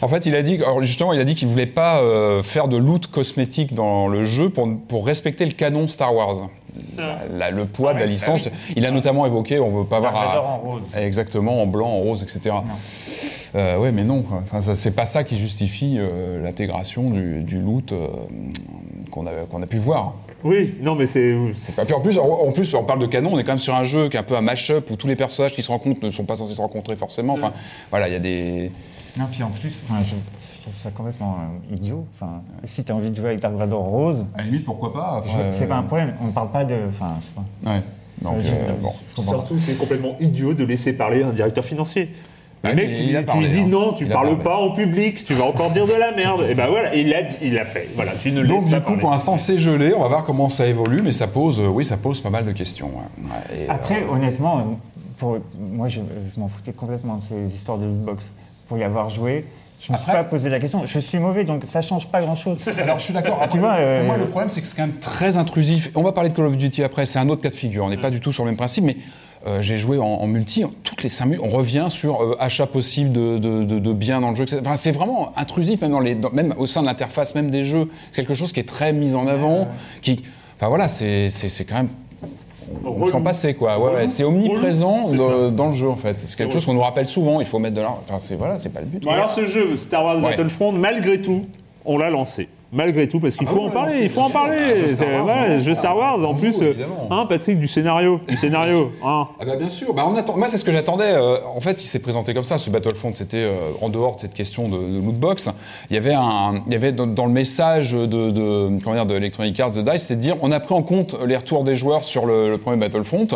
[0.05, 2.67] En fait, il a dit, alors justement, il a dit qu'il voulait pas euh, faire
[2.67, 6.49] de loot cosmétique dans le jeu pour, pour respecter le canon Star Wars.
[6.99, 8.49] La- la- le poids de la ouais, licence.
[8.75, 10.83] Il a notamment évoqué, on veut pas avoir Dark à- Vador en rose.
[10.97, 12.53] Exactement, en blanc, en rose, etc.
[13.55, 14.25] Euh, ouais, mais non.
[14.31, 18.09] Enfin, c'est pas ça qui justifie euh, l'intégration du, du loot euh,
[19.11, 20.15] qu'on a, pu voir.
[20.43, 21.31] Oui, non, mais c'est.
[21.31, 23.59] Et puis en plus, en, en plus, on parle de canon, on est quand même
[23.59, 25.71] sur un jeu qui est un peu un mash-up où tous les personnages qui se
[25.71, 27.35] rencontrent ne sont pas censés se rencontrer forcément.
[27.35, 27.53] Enfin,
[27.91, 28.71] voilà, il y a des.
[29.19, 30.15] Non, puis en plus, enfin, je,
[30.55, 32.07] je trouve ça complètement euh, idiot.
[32.15, 34.93] Enfin, si tu as envie de jouer avec Dark Vador rose, À la limite, pourquoi
[34.93, 36.15] pas c'est pas un problème.
[36.23, 36.77] On ne parle pas de...
[36.88, 37.71] Enfin, je sais pas.
[37.71, 37.83] Ouais.
[38.23, 38.93] Donc, euh, bon.
[39.21, 42.11] Surtout, c'est complètement idiot de laisser parler un directeur financier.
[42.64, 43.66] Ouais, mais tu, il a tu parlé, lui dis hein.
[43.68, 44.42] non, tu Il a parles parlé.
[44.44, 46.46] pas en public, tu vas encore dire de la merde.
[46.48, 47.88] Et ben voilà, il l'a il l'a fait.
[47.96, 49.01] Voilà, tu ne Donc du pas coup, parler.
[49.01, 49.92] pour l'instant, c'est gelé.
[49.96, 52.44] On va voir comment ça évolue, mais ça pose, euh, oui, ça pose pas mal
[52.44, 52.87] de questions.
[52.88, 53.64] ouais.
[53.64, 54.62] Et, Après, euh, honnêtement, euh,
[55.18, 56.01] pour, moi, je,
[56.35, 58.31] je m'en foutais complètement de ces histoires de lootbox.
[58.68, 59.44] Pour y avoir joué,
[59.81, 60.83] je me suis pas posé la question.
[60.87, 62.59] Je suis mauvais, donc ça change pas grand-chose.
[62.81, 63.35] Alors je suis d'accord.
[63.42, 65.90] Après, Tu vois, euh, Pour moi, le problème, c'est que c'est quand même très intrusif.
[65.96, 67.07] On va parler de Call of Duty après.
[67.07, 67.85] C'est un autre cas de figure.
[67.85, 68.96] On n'est pas du tout sur le même principe, mais
[69.47, 70.65] euh, j'ai joué en, en multi.
[70.85, 74.21] Toutes les 5 minutes, on revient sur euh, achat possible de, de, de- de biens
[74.21, 74.45] dans le jeu.
[74.45, 74.59] etc.
[74.61, 77.65] Enfin, c'est vraiment intrusif, même, dans les, dans- même au sein de l'interface même des
[77.65, 77.89] jeux.
[78.13, 79.69] C'est quelque chose qui est très mis en avant.
[80.01, 80.23] Qui,
[80.57, 81.29] enfin voilà, c'est
[81.69, 81.89] quand même
[82.85, 83.79] on s'en passait quoi?
[83.79, 84.09] Ouais, ouais, Relou.
[84.09, 85.11] c'est omniprésent
[85.51, 86.19] dans, le jeu en fait.
[86.19, 87.41] C'est quelque chose qu'on nous rappelle souvent.
[87.41, 88.01] Il faut mettre de l'argent.
[88.09, 89.03] Enfin, c'est voilà, c'est pas le but.
[89.03, 90.31] Bon, alors ce jeu, Star Wars Ouais.
[90.37, 91.45] Battlefront, malgré tout,
[91.85, 92.49] on l'a lancé.
[92.75, 94.77] Malgré tout, parce qu'il Ah bah faut oui, en parler, il faut en parler.
[94.77, 95.95] Jeu Star C'est- Wars, voilà, jeu Star.
[95.97, 96.55] Wars, en plus,
[97.11, 98.91] hein, Patrick, du scénario, du scénario.
[99.05, 99.29] hein.
[99.39, 99.93] Ah bah bien sûr.
[99.93, 100.39] Bah on attend.
[100.39, 101.13] Moi c'est ce que j'attendais.
[101.13, 102.57] euh, en fait, il s'est présenté comme ça.
[102.57, 105.51] Ce Battlefront, c'était euh, en dehors de cette question de, de lootbox.
[105.91, 109.05] Il y avait un, il y avait dans, dans le message de, de comment dire
[109.07, 111.65] de Electronic Arts, de Dice, c'est de dire on a pris en compte les retours
[111.65, 113.27] des joueurs sur le, le premier Battlefront,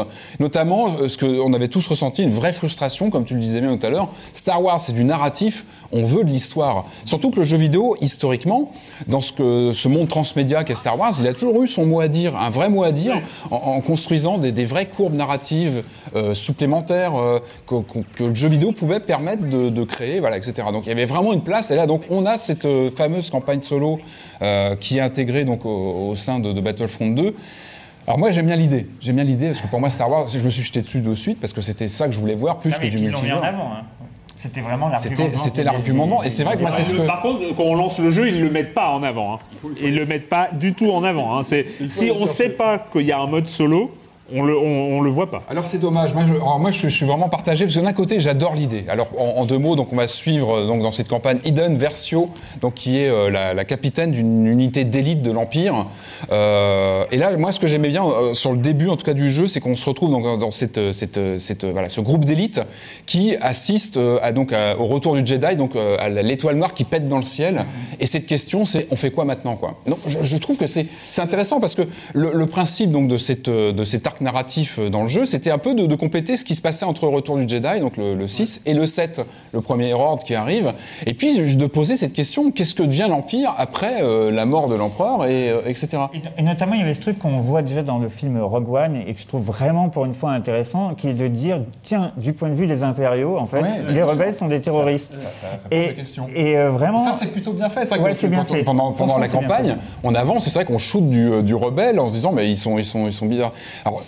[0.40, 3.60] notamment euh, ce que on avait tous ressenti une vraie frustration, comme tu le disais
[3.60, 4.08] bien tout à l'heure.
[4.32, 5.66] Star Wars, c'est du narratif.
[5.92, 6.84] On veut de l'histoire.
[7.04, 8.72] Surtout que le jeu vidéo, historiquement,
[9.06, 12.00] dans ce que ce monde transmédia qu'est Star Wars, il a toujours eu son mot
[12.00, 15.82] à dire, un vrai mot à dire, en, en construisant des, des vraies courbes narratives
[16.14, 17.74] euh, supplémentaires euh, que,
[18.22, 20.68] le jeu vidéo pouvait permettre de, de créer, voilà, etc.
[20.72, 21.70] Donc il y avait vraiment une place.
[21.70, 23.98] Et là, donc on a cette euh, fameuse campagne solo
[24.80, 27.34] qui est intégrée donc au, au sein de, de Battlefront 2.
[28.06, 30.38] Alors moi j'aime bien l'idée, j'aime bien l'idée parce que pour moi Star Wars, je
[30.38, 32.72] me suis jeté dessus de suite parce que c'était ça que je voulais voir plus
[32.76, 33.44] Ah, que du mis en multijoueur.
[33.44, 33.72] avant.
[33.72, 33.82] hein.
[34.36, 35.16] C'était vraiment l'argument.
[35.36, 36.22] C'était- l'argument.
[36.24, 38.28] Et c'est vrai que moi, c'est ce que- Par contre, quand on lance le jeu,
[38.28, 39.34] ils le mettent pas en avant.
[39.34, 39.38] hein.
[39.80, 41.38] Ils le mettent pas du tout en avant.
[41.38, 41.42] hein.
[41.44, 43.90] C'est- Si on sait pas qu'il y a un mode solo,
[44.34, 45.42] on le, on, on le voit pas.
[45.48, 46.12] Alors c'est dommage.
[46.12, 48.84] Moi, je, alors moi, je, suis- vraiment partagé parce que d'un côté, j'adore l'idée.
[48.88, 52.30] Alors en, deux mots, donc on va suivre euh, donc dans cette campagne Eden Versio,
[52.60, 55.86] donc qui est euh, la, capitaine d'une unité d'élite de l'Empire.
[56.32, 59.30] Euh, et là, moi, ce que j'aimais bien sur le début, en tout cas du
[59.30, 62.60] jeu, c'est qu'on se retrouve donc, dans, cette, cette, cette, voilà, ce groupe d'élite
[63.06, 67.16] qui assiste à, donc au retour du Jedi, donc à l'étoile noire qui pète dans
[67.16, 67.64] le ciel.
[68.00, 69.78] Et cette question, c'est on fait quoi maintenant, quoi?
[69.86, 71.82] Donc je, trouve que c'est intéressant parce que
[72.14, 75.74] le, principe donc de cette de cet narratif euh, dans le jeu, c'était un peu
[75.74, 78.62] de, de compléter ce qui se passait entre retour du Jedi, donc le, le 6,
[78.66, 80.72] et le 7, le premier ordre qui arrive,
[81.06, 84.74] et puis de poser cette question qu'est-ce que devient l'Empire après euh, la mort de
[84.74, 86.04] l'empereur et euh, etc.
[86.14, 88.68] Et, et notamment, il y avait ce truc qu'on voit déjà dans le film Rogue
[88.72, 92.12] One et que je trouve vraiment, pour une fois, intéressant, qui est de dire, tiens,
[92.16, 95.12] du point de vue des impériaux, en fait, Ouais, les rebelles sont des terroristes.
[95.14, 96.28] Ça- ça- ça pose et, la question.
[96.34, 96.98] et, euh, vraiment...
[96.98, 97.86] Ça, c'est plutôt bien fait.
[97.86, 98.62] C'est vrai Ouais, bien fait.
[98.64, 102.14] pendant, la campagne, on avance, et c'est vrai qu'on shoot du, du rebelle en se
[102.14, 103.52] disant, mais ils sont, ils sont, ils sont bizarres.
[103.84, 104.02] Alors,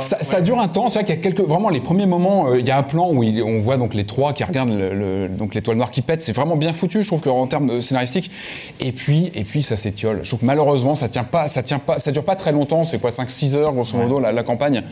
[0.00, 0.88] ça, ça dure un temps.
[0.88, 2.82] C'est vrai qu'il y a quelques, vraiment les premiers moments, euh, il y a un
[2.82, 5.90] plan où il- on voit donc les trois qui regardent le, le- donc l'étoile noire
[5.90, 6.22] qui pète.
[6.22, 8.30] C'est vraiment bien foutu, je trouve qu'en termes euh, scénaristiques.
[8.80, 10.20] Et puis, et puis ça s'étiole.
[10.22, 12.84] Je trouve que malheureusement, ça tient pas, ça tient pas, ça dure pas très longtemps.
[12.84, 14.82] C'est quoi, 5-6 heures grosso modo la, la campagne?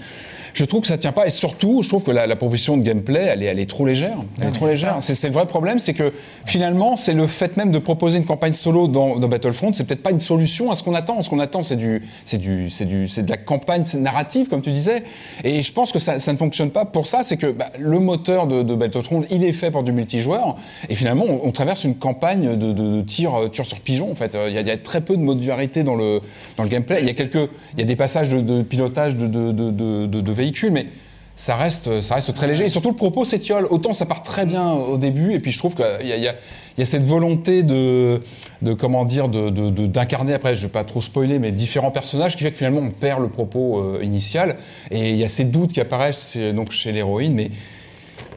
[0.55, 2.83] Je trouve que ça tient pas et surtout, je trouve que la, la proposition de
[2.83, 4.17] gameplay, elle est, elle est trop légère.
[4.41, 4.97] Elle est trop légère.
[5.01, 6.13] C'est le vrai problème, c'est que
[6.47, 10.03] finalement, c'est le fait même de proposer une campagne solo dans, dans Battlefront, c'est peut-être
[10.03, 11.23] pas une solution à ce qu'on attend.
[11.23, 14.63] Ce qu'on attend, c'est du, c'est du, c'est du, c'est de la campagne narrative, comme
[14.63, 15.05] tu disais.
[15.45, 17.23] Et je pense que ça, ça ne fonctionne pas pour ça.
[17.23, 20.57] C'est que bah, le moteur de, de Battlefront, il est fait pour du multijoueur.
[20.89, 24.11] Et finalement, on, on traverse une campagne de, de, de tir, euh, tir sur pigeon.
[24.11, 26.21] En fait, Euh, il y, a, il y a très peu de modularité dans le,
[26.57, 26.99] dans le gameplay.
[27.01, 30.23] Il y a quelques, il y a des passages de, de pilotage de, de, de,
[30.71, 30.87] mais
[31.35, 32.65] ça reste, ça reste très léger.
[32.65, 33.67] Et surtout, le propos s'étiole.
[33.71, 36.23] Autant ça part très bien au début, et puis je trouve qu'il y a, il
[36.23, 36.35] y a-
[36.77, 38.23] il y a cette volonté de,
[38.63, 41.91] de comment dire, de- de- de- d'incarner, après, je vais pas trop spoiler, mais différents
[41.91, 44.57] personnages, qui fait que finalement, on perd le propos euh, initial.
[44.91, 47.51] Et il y a ces doutes qui apparaissent euh, donc chez l'héroïne, mais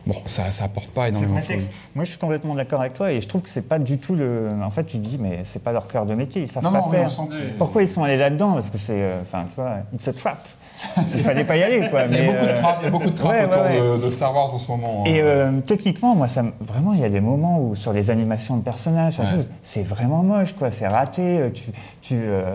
[0.06, 1.64] bon, ça, ça apporte pas énormément de choses.
[1.96, 4.16] Moi, je suis complètement d'accord avec toi et je trouve que c'est pas du tout
[4.16, 4.52] le.
[4.64, 6.72] En fait, tu te dis, mais c'est pas leur cœur de métier, ils savent Non,
[6.72, 7.10] pas non, faire.
[7.58, 8.54] Pourquoi ils sont allés là-dedans?
[8.54, 9.02] Parce que c'est.
[9.02, 10.46] euh, Enfin, tu vois, it's a trap.
[10.98, 12.06] Il fallait pas y aller, quoi.
[12.06, 13.46] Il y a mais, beaucoup de euh, trappes, il y a beaucoup de trappes ouais,
[13.46, 13.98] autour ouais, ouais.
[13.98, 15.04] De, de Star Wars en ce moment.
[15.06, 15.24] Et hein.
[15.24, 18.62] euh, techniquement, moi, ça, vraiment, il y a des moments où sur les animations de
[18.64, 19.20] personnages,
[19.62, 20.72] c'est vraiment moche, quoi.
[20.72, 21.40] C'est raté.
[21.40, 21.64] euh, Tu,
[22.02, 22.54] tu euh,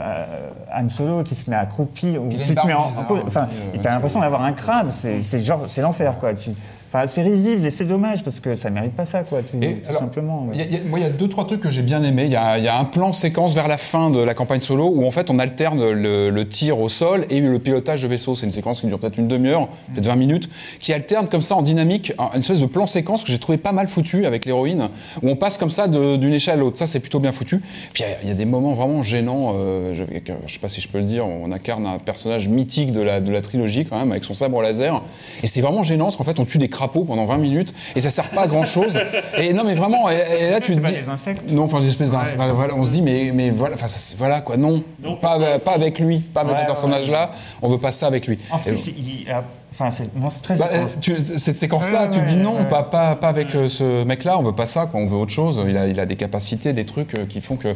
[0.75, 3.27] Han Solo qui se met accroupi, ou tu te mets en, en.
[3.27, 4.91] Enfin, euh, t'as l'impression d'avoir un crabe.
[4.91, 6.35] C'est c'est genre, c'est l'enfer, quoi.
[6.35, 6.51] Tu,
[6.93, 9.41] enfin, c'est risible et c'est dommage parce que ça mérite pas ça, quoi.
[9.43, 10.45] Tout, Et tout alors, simplement.
[10.45, 10.55] ouais.
[10.55, 11.83] Il y a- il y a- moi, il y a deux, trois trucs que j'ai
[11.83, 12.25] bien aimés.
[12.27, 14.61] Il y, a, il y a un plan séquence vers la fin de la campagne
[14.61, 18.09] solo où en fait on alterne le, le tir au sol et le pilotage de
[18.09, 18.37] vaisseau.
[18.37, 20.49] C'est une séquence qui dure peut-être une demi-heure, peut-être 20 minutes,
[20.81, 23.59] qui alterne comme ça en dynamique, un- une espèce de plan séquence que j'ai trouvé
[23.59, 24.89] pas mal foutu avec l'héroïne,
[25.23, 26.77] où on passe comme ça d'une échelle à l'autre.
[26.79, 27.61] Ça, c'est plutôt bien foutu.
[27.93, 29.53] Puis il y a- il y, a des moments vraiment gênants.
[29.55, 30.05] euh, je,
[30.47, 33.21] je sais pas si je peux le dire, on incarne un personnage mythique de la,
[33.21, 35.03] de la trilogie quand même, avec son sabre laser.
[35.43, 38.01] Et c'est vraiment gênant parce qu'en fait on tue des crapauds pendant 20 minutes et
[38.01, 38.99] ça sert pas à grand chose.
[39.39, 41.01] Et non mais vraiment, et, et là tu te pas dis.
[41.01, 42.41] des insectes Non, enfin des espèces d'insectes.
[42.55, 43.87] Voilà, on se dit mais mais voilà, enfin
[44.19, 44.83] voilà quoi, non,
[45.21, 47.31] pas pas avec lui, pas avec Ouais, ce personnage-là.
[47.63, 48.39] On veut pas ça avec lui.
[48.51, 50.09] En plus, il, il a- enfin, c'est
[50.43, 50.69] très bah,
[51.01, 54.39] tu- cette séquence-là, Ouais, tu te dis non, pas, pas, pas avec euh, ce mec-là,
[54.39, 55.63] on veut pas ça, quoi, on veut autre chose.
[55.69, 57.69] Il a, il a des capacités, des trucs euh, qui font que.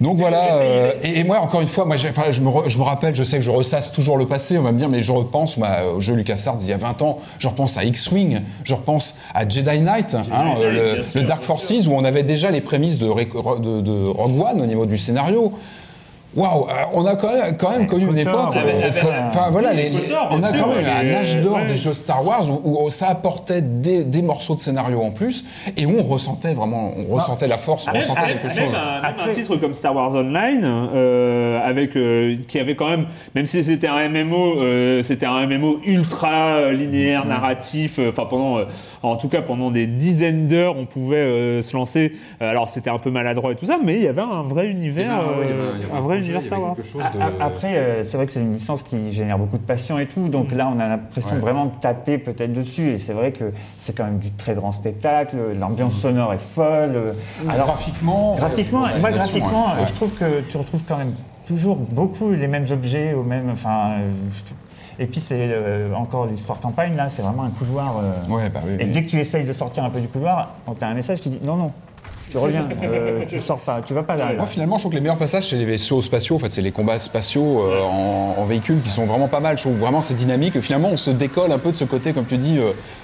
[0.00, 2.82] Donc voilà, euh, et, et moi encore une fois, moi, je, me re- je me
[2.82, 5.12] rappelle, je sais que je ressasse toujours le passé, on va me dire, mais je
[5.12, 8.74] repense moi, au jeu LucasArts il y a 20 ans, je repense à X-Wing, je
[8.74, 12.62] repense à Jedi Knight, hein, le, sûr, le Dark Forces, où on avait déjà les
[12.62, 15.52] prémices de, de, de Rogue One au niveau du scénario.
[16.36, 18.54] Waouh, euh, on a quand même, quand même connu une époque.
[19.28, 19.90] Enfin voilà, les-
[20.30, 21.66] on a sûr, quand même eu un âge d'or ouais.
[21.66, 25.44] des jeux Star Wars où, où ça apportait des, des morceaux de scénario en plus
[25.76, 28.74] et où on ressentait vraiment, on ressentait la force, on Même- ressentait quelque chose.
[28.74, 33.06] un, même un titre comme Star Wars Online, euh, avec, euh, qui avait quand même,
[33.34, 37.98] même si c'était un MMO, euh, c'était un MMO ultra linéaire, narratif.
[37.98, 38.64] euh, Enfin, pendant, euh,
[39.02, 42.12] en tout cas, pendant des dizaines d'heures, on pouvait euh, se lancer.
[42.42, 44.66] Euh, alors, c'était un peu maladroit et tout ça, mais il y avait un vrai
[44.68, 46.74] univers, euh, un vrai univers Star Wars.
[47.40, 50.28] Après, euh, c'est vrai que c'est une licence qui génère beaucoup de passion et tout,
[50.28, 51.40] donc là, on a l'impression Ouais.
[51.42, 54.72] vraiment de taper peut-être dessus, et c'est vrai que c'est quand même du très grand
[54.72, 57.14] spectacle, l'ambiance sonore est folle.
[57.48, 59.86] Alors, graphiquement, graphiquement, moi, graphiquement, ouais.
[59.86, 61.14] je trouve que tu retrouves quand même
[61.46, 64.54] toujours beaucoup les mêmes objets, au même, enfin, euh, je-
[64.98, 67.96] et puis c'est euh, encore l'histoire campagne, là, c'est vraiment un couloir.
[68.02, 68.90] euh, Ouais, bah oui, et oui.
[68.90, 71.28] dès que tu essayes de sortir un peu du couloir, on t'a un message qui
[71.30, 71.72] dit non, non,
[72.30, 74.30] tu reviens, euh, tu sors pas, tu vas pas là.
[74.30, 74.36] là.
[74.38, 76.36] Moi, finalement, je trouve que les meilleurs passages, c'est les vaisseaux spatiaux.
[76.36, 79.58] En fait, c'est les combats spatiaux euh, en, en véhicule qui sont vraiment pas mal.
[79.58, 80.54] Je trouve vraiment c'est dynamique.
[80.56, 82.58] Et finalement, on se décolle un peu de ce côté, comme tu dis,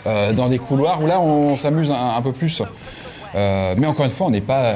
[0.05, 2.63] dans des couloirs où là, on s'amuse un, un peu plus.
[3.35, 4.75] Mais encore une fois, on n'est pas.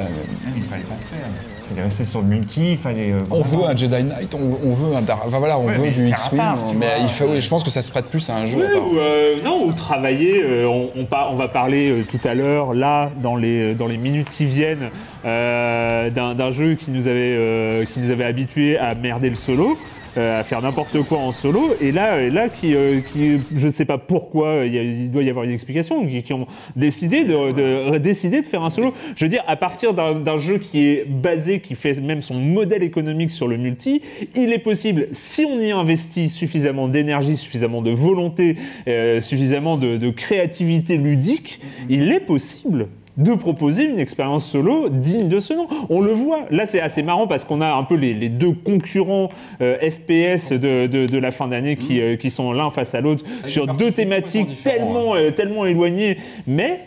[0.55, 1.27] Il fallait pas le faire.
[1.73, 3.11] Il est resté sur le multi, il fallait.
[3.11, 5.89] euh, On veut un Jedi Knight, on, on veut un enfin voilà, on Ouais, veut
[5.89, 6.41] du X-Wing,
[6.77, 6.95] mais vois.
[7.01, 8.57] il faut, oui, je pense que ça se prête plus à un jeu.
[8.59, 10.41] Ou, euh, non, ou travailler.
[10.43, 13.87] euh, on, on, par- on va parler euh, tout à l'heure, là, dans les, dans
[13.87, 14.89] les minutes qui viennent,
[15.25, 19.77] euh, d'un jeu qui nous, avait, euh, qui nous avait habitués à merder le solo.
[20.17, 21.73] Euh, à faire n'importe quoi en solo.
[21.81, 25.11] Et là là qui, euh, qui je ne sais pas pourquoi il, y a- il
[25.11, 28.69] doit y avoir une explication qui, qui ont décidé de, de décider de faire un
[28.69, 28.93] solo.
[29.15, 32.35] Je veux dire à partir d'un d'un jeu qui est basé qui fait même son
[32.35, 34.01] modèle économique sur le multi
[34.35, 38.55] il est possible si on y investit suffisamment d'énergie suffisamment de volonté
[38.87, 45.27] euh, suffisamment de, de créativité ludique il est possible de proposer une expérience solo digne
[45.27, 45.67] de ce nom.
[45.89, 46.41] On le voit.
[46.49, 49.29] Là, c'est assez marrant parce qu'on a un peu les, les deux concurrents
[49.61, 53.01] euh, FPS de, de- de la fin d'année qui, euh, qui sont l'un face à
[53.01, 56.17] l'autre Avec sur deux thématiques différentes, tellement, euh, tellement éloignées.
[56.47, 56.79] Mais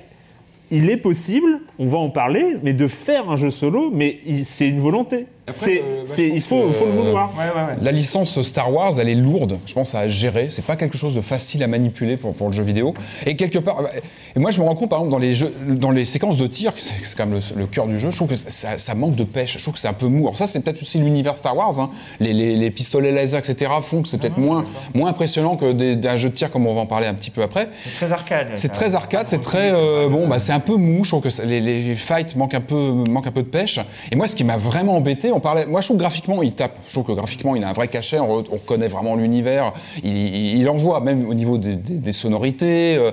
[0.71, 4.69] il est possible, on va en parler, mais de faire un jeu solo, mais c'est
[4.69, 5.27] une volonté.
[5.53, 7.31] C'est, euh, bah, il faut, que, faut le euh, vouloir.
[7.37, 7.77] Ouais, ouais, ouais.
[7.83, 10.49] La licence Star Wars, elle est lourde, je pense, à gérer.
[10.51, 12.95] C'est pas quelque chose de facile à manipuler pour, pour le jeu vidéo.
[13.27, 13.91] Et quelque part, bah,
[14.35, 16.47] et moi je me rends compte, par exemple, dans les, jeux, dans les séquences de
[16.47, 19.17] tir, c'est quand même le, le cœur du jeu, je trouve que ça, ça manque
[19.17, 19.59] de pêche.
[19.59, 20.23] Je trouve que c'est un peu mou.
[20.23, 21.79] Alors ça, c'est peut-être aussi l'univers Star Wars.
[21.79, 21.91] hein.
[22.21, 26.17] Les, les- les pistolets laser, etc., font que c'est peut-être moins, moins impressionnant que d'un
[26.17, 27.69] jeu de tir, comme on va en parler un petit peu après.
[27.79, 28.49] C'est très arcade.
[28.55, 31.05] C'est très arcade, c'est très euh, bon, bah c'est un peu mou.
[31.05, 33.79] Je trouve que ça- les, les fights manquent un peu, manquent un peu de pêche.
[34.11, 36.53] Et moi, ce qui m'a vraiment embêté, on parlait, moi je trouve que graphiquement il
[36.53, 36.77] tape.
[36.89, 38.19] Je trouve que graphiquement il a un vrai cachet.
[38.21, 39.73] On, re- on reconnaît vraiment l'univers.
[40.03, 40.15] Il,
[40.59, 42.97] il, envoie même au niveau des, des- des sonorités.
[42.97, 43.11] euh.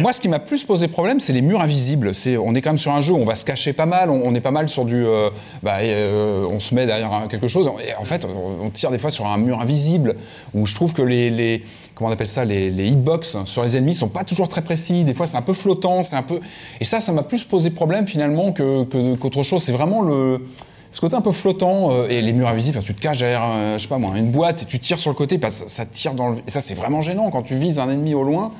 [0.00, 2.14] Moi, ce qui m'a plus posé problème, c'est les murs invisibles.
[2.14, 4.10] C'est, on est quand même sur un jeu où on va se cacher pas mal.
[4.10, 5.30] On, on est pas mal sur du, euh,
[5.62, 7.70] bah, euh, on se met derrière quelque chose.
[7.86, 10.14] Et en fait, on, on tire des fois sur un mur invisible
[10.54, 11.62] où je trouve que les, les
[11.94, 15.02] comment on appelle ça, les, les hitbox sur les ennemis sont pas toujours très précis.
[15.02, 16.38] Des fois, c'est un peu flottant, c'est un peu.
[16.80, 19.62] Et ça, ça m'a plus posé problème finalement que, que- qu'autre chose.
[19.62, 20.46] C'est vraiment le
[20.90, 22.80] ce côté un peu flottant euh, et les murs invisibles.
[22.82, 25.10] tu te caches derrière, euh, je sais pas moi, une boîte et tu tires sur
[25.10, 26.36] le côté, que ça, ça tire dans le.
[26.46, 28.52] Et ça, c'est vraiment gênant quand tu vises un ennemi au loin.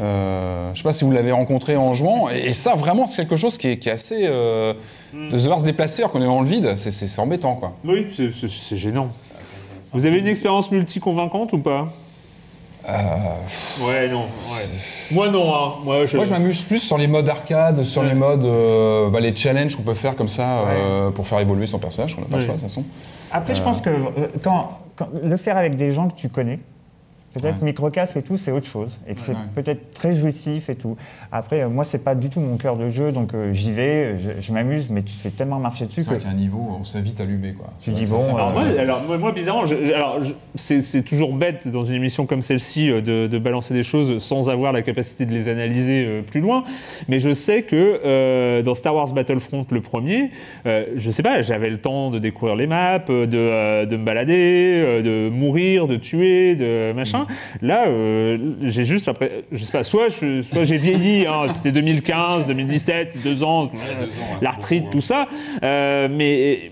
[0.00, 2.28] Euh, je sais pas si vous l'avez rencontré en jouant.
[2.30, 4.24] Et, et ça, vraiment, c'est quelque chose qui est, qui est assez.
[4.26, 4.74] euh,
[5.30, 7.72] de se voir se déplacer alors qu'on est dans le vide, c'est, embêtant quoi.
[7.84, 9.10] Oui, c'est, gênant.
[9.92, 11.92] Vous avez une expérience multi convaincante ou pas?
[12.86, 14.20] Ouais, non.
[14.22, 14.68] ouais.
[15.12, 15.54] Moi, non.
[15.54, 15.72] Hein.
[15.84, 16.16] Moi, je...
[16.16, 18.08] Moi, je m'amuse plus sur les modes arcade, sur Ouais.
[18.08, 21.66] les modes, euh, bah, les challenges qu'on peut faire comme ça euh, pour faire évoluer
[21.66, 22.14] son personnage.
[22.18, 22.84] On n'a pas le choix de toute façon.
[23.32, 26.58] Après, je pense que euh, quand, quand- le faire avec des gens que tu connais,
[27.34, 27.64] peut-être Ouais.
[27.66, 28.98] microcasque et tout, c'est autre chose.
[29.08, 29.38] Et que c'est Ouais.
[29.54, 30.96] peut-être très jouissif et tout.
[31.32, 34.16] Après, euh, moi, c'est pas du tout mon cœur de jeu, donc euh, j'y vais,
[34.18, 36.96] je, je m'amuse, mais tu fais tellement marcher dessus que qu'à un niveau, on se
[36.96, 37.52] fait vite allumer.
[37.52, 37.66] Quoi.
[37.80, 40.80] Tu dis, bon, Alors, euh, moi, alors, moi, moi, bizarrement, je- je- alors, je- c'est
[40.80, 44.48] c'est toujours bête dans une émission comme celle-ci euh, de, de balancer des choses sans
[44.48, 46.64] avoir la capacité de les analyser euh, plus loin.
[47.08, 50.30] Mais je sais que euh, dans Star Wars Battlefront, le premier,
[50.66, 53.96] euh, je sais pas, j'avais le temps de découvrir les maps, euh, de, euh, de
[53.96, 57.23] me balader, euh, de mourir, de tuer, de machin.
[57.62, 61.72] Là, euh, j'ai juste après, je sais pas, soit je- soit j'ai vieilli, hein, c'était
[61.72, 63.70] 2015, 2017, deux ans,
[64.40, 65.26] l'arthrite, tout ça.
[65.62, 66.70] Euh, mais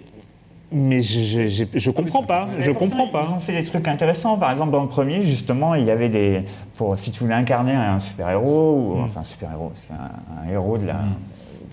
[0.74, 3.26] mais je, je, je- je comprends pas, je comprends pas.
[3.28, 4.38] Ils ont fait des trucs intéressants.
[4.38, 6.40] Par exemple, dans le premier, justement, il y avait des.
[6.78, 8.94] Pour, si tu voulais incarner un super-héros, ou.
[8.96, 9.04] Mm.
[9.04, 11.00] Enfin, super-héros, c'est un, un héros de la.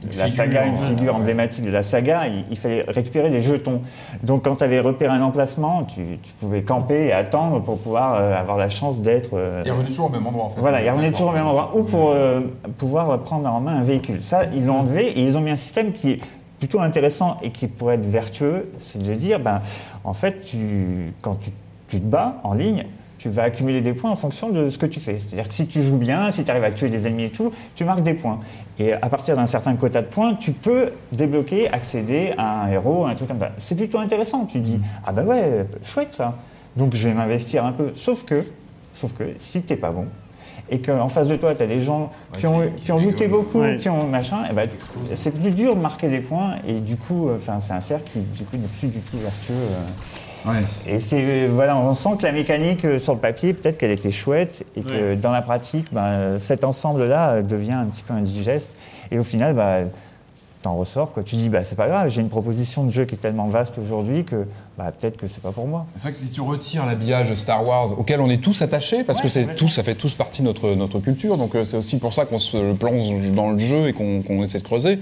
[0.05, 0.79] La Figure, saga, une ouais.
[0.79, 3.81] figure emblématique de la saga, il, il fallait récupérer des jetons.
[4.23, 8.15] Donc quand tu avais repéré un emplacement, tu, tu pouvais camper et attendre pour pouvoir
[8.15, 9.31] euh, avoir la chance d'être...
[9.33, 10.62] euh, Il revenait toujours au même endroit en fait.
[10.62, 11.71] voilà, il revenait toujours au même endroit.
[11.75, 12.41] Ou pour euh,
[12.77, 14.21] pouvoir prendre en main un véhicule.
[14.21, 16.19] Ça, ils l'ont enlevé et ils ont mis un système qui est
[16.59, 18.69] plutôt intéressant et qui pourrait être vertueux.
[18.77, 19.62] C'est de dire, ben,
[20.03, 21.51] en fait, tu, quand tu,
[21.88, 22.85] tu te bats en ligne,
[23.19, 25.19] tu vas accumuler des points en fonction de ce que tu fais.
[25.19, 27.51] C'est-à-dire que si tu joues bien, si tu arrives à tuer des ennemis et tout,
[27.75, 28.39] tu marques des points.
[28.79, 33.05] Et à partir d'un certain quota de points, tu peux débloquer, accéder à un héros,
[33.05, 33.51] un truc comme ça.
[33.60, 34.45] C'est plutôt intéressant.
[34.45, 36.38] Tu dis, ah ben ouais, chouette ça.
[36.75, 37.91] Donc je vais m'investir un peu.
[37.93, 38.43] Sauf que,
[38.93, 40.05] sauf que si t'es pas bon,
[40.71, 43.27] et qu'en face de toi, tu as des gens qui ont, qui- qui ont looté
[43.27, 43.79] beaucoup, Ouais.
[43.79, 44.69] qui ont machin, et ben,
[45.15, 48.10] c'est plus dur de marquer des points, et du coup, euh, enfin, c'est un cercle
[48.13, 49.53] qui du coup, n'est plus du tout vertueux.
[49.55, 49.84] euh.
[50.51, 50.93] Ouais.
[50.95, 54.12] Et c'est, voilà, on sent que la mécanique euh, sur le papier, peut-être qu'elle était
[54.12, 55.15] chouette, et que Ouais.
[55.15, 58.71] dans la pratique, ben, cet ensemble-là euh, devient un petit peu indigeste,
[59.12, 59.79] et au final, bah,
[60.62, 61.23] t'en ressors, quoi.
[61.23, 63.77] Tu dis, bah, c'est pas grave, j'ai une proposition de jeu qui est tellement vaste
[63.77, 64.45] aujourd'hui que
[64.77, 65.85] bah, peut-être que c'est pas pour moi.
[65.95, 69.21] C'est vrai que si tu retires l'habillage Star Wars auquel on est tous attachés, parce
[69.21, 71.97] que c'est tout, ça fait tous partie de notre, notre culture, donc euh, c'est aussi
[71.97, 74.99] pour ça qu'on se plonge dans le jeu et qu'on qu'on essaie de creuser.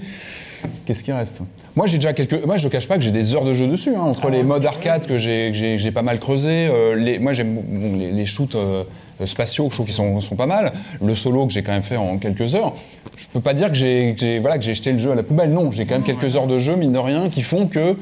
[0.84, 1.40] Qu'est-ce qui reste?
[1.76, 2.44] Moi, j'ai déjà quelques.
[2.46, 4.42] Moi, je ne cache pas que j'ai des heures de jeu dessus, hein, entre les
[4.42, 6.68] modes arcade que j'ai pas mal creusé.
[6.70, 8.84] euh, les, moi, j'aime bon, les, les shoots euh,
[9.24, 10.72] spatiaux, je trouve qu'ils sont, sont pas mal.
[11.04, 12.74] Le solo que j'ai quand même fait en quelques heures.
[13.16, 15.50] Je peux pas dire que j'ai voilà que j'ai jeté le jeu à la poubelle.
[15.50, 17.96] Non, j'ai quand même quelques heures de jeu mine de rien qui font que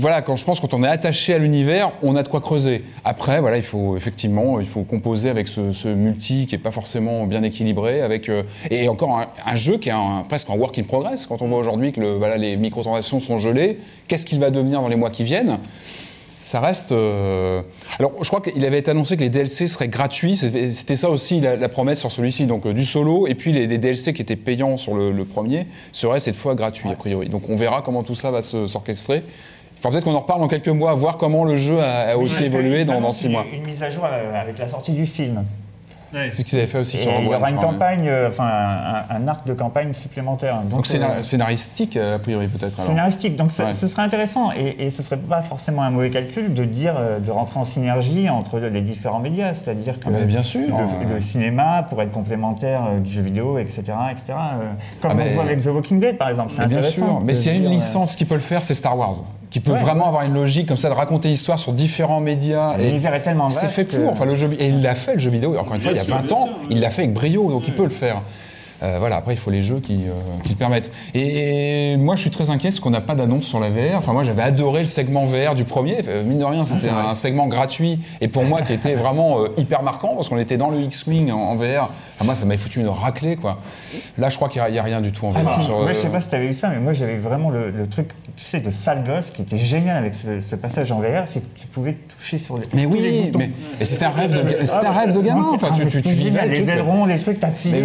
[0.00, 2.82] voilà, quand je pense quand on est attaché à l'univers, on a de quoi creuser.
[3.04, 7.26] Après, voilà, il faut effectivement, il faut composer avec ce, multi qui est pas forcément
[7.26, 10.84] bien équilibré, avec euh, et encore un, jeu qui est un- presque un work in
[10.84, 11.26] progress.
[11.26, 14.80] Quand on voit aujourd'hui que le, voilà, les microtransactions sont gelées, qu'est-ce qu'il va devenir
[14.80, 15.58] dans les mois qui viennent?
[16.38, 16.92] Ça reste.
[16.92, 17.62] euh,
[17.98, 20.36] Alors, je crois qu'il avait été annoncé que les DLC seraient gratuits.
[20.36, 22.46] C'était ça aussi la, promesse sur celui-ci.
[22.46, 25.66] Donc, euh, du solo et puis les, DLC qui étaient payants sur le, le premier
[25.92, 27.28] seraient cette fois gratuits, a priori.
[27.30, 29.22] Donc, on verra comment tout ça va s'orchestrer.
[29.78, 32.44] Enfin, peut-être qu'on en reparle dans quelques mois, voir comment le jeu a, a aussi
[32.44, 33.44] évolué dans, dans six mois.
[33.52, 35.44] Une mise à jour euh, avec la sortie du film.
[36.12, 38.48] C'est ce qu'ils avaient fait aussi Et sur il y aura une campagne, euh, enfin
[39.10, 40.60] un, un arc de campagne supplémentaire.
[40.62, 42.80] Donc, Donc, euh, scénar- scénaristique, euh, a priori, peut-être.
[42.80, 43.72] Scénaristique, donc Ouais.
[43.72, 47.18] ce serait intéressant et, et ce serait pas forcément un mauvais calcul de dire euh,
[47.18, 50.60] de rentrer en synergie entre les différents médias, c'est-à-dire que Ah bah, bien sûr.
[50.60, 54.22] le, le cinéma pourrait être complémentaire du jeu vidéo, etc., etc.
[55.00, 57.06] comme Ah on bah, voit avec The Walking Dead par exemple, c'est Mais bien intéressant.
[57.06, 59.16] sûr, mais s'il y a une euh, licence qui peut le faire, c'est Star Wars.
[59.48, 60.08] Qui peut Ouais, vraiment ouais.
[60.08, 62.76] avoir une logique comme ça de raconter l'histoire sur différents médias.
[62.78, 64.10] et L'univers est tellement C'est vaste fait que- pour.
[64.10, 65.56] Enfin, le jeu, et il l'a fait, le jeu vidéo.
[65.56, 67.74] Encore une fois, il y a 20 ans, il l'a fait avec brio, donc il
[67.74, 68.20] peut le faire.
[68.82, 70.12] Euh, voilà, après, il faut les jeux qui, euh,
[70.44, 70.90] qui le permettent.
[71.14, 73.96] Et, moi, je suis très inquiet parce qu'on n'a pas d'annonce sur la VR.
[73.96, 75.98] Enfin, moi, j'avais adoré le segment VR du premier.
[76.08, 79.48] Euh, mine de rien, c'était un segment gratuit et pour moi qui était vraiment euh,
[79.56, 81.90] hyper marquant parce qu'on était dans le X-Wing en, en VR.
[82.16, 83.58] Enfin, moi, ça m'avait foutu une raclée, quoi.
[84.18, 85.50] Là, je crois qu'il n'y a, rien du tout en Ah, VR.
[85.52, 87.16] puis, sur, moi, euh, je sais pas si tu avais vu ça, mais moi j'avais
[87.16, 90.56] vraiment le, le truc, tu sais, de sale gosse qui était génial avec ce, ce
[90.56, 93.38] passage en VR, c'est que tu pouvais toucher sur les, Mais tous les oui, boutons.
[93.38, 95.44] mais, mais c'était un rêve de, Ah, c'était un rêve de gamin.
[95.54, 97.82] Enfin, tu, ah, tu, tu vivais les ailerons, les trucs, t'appuyais.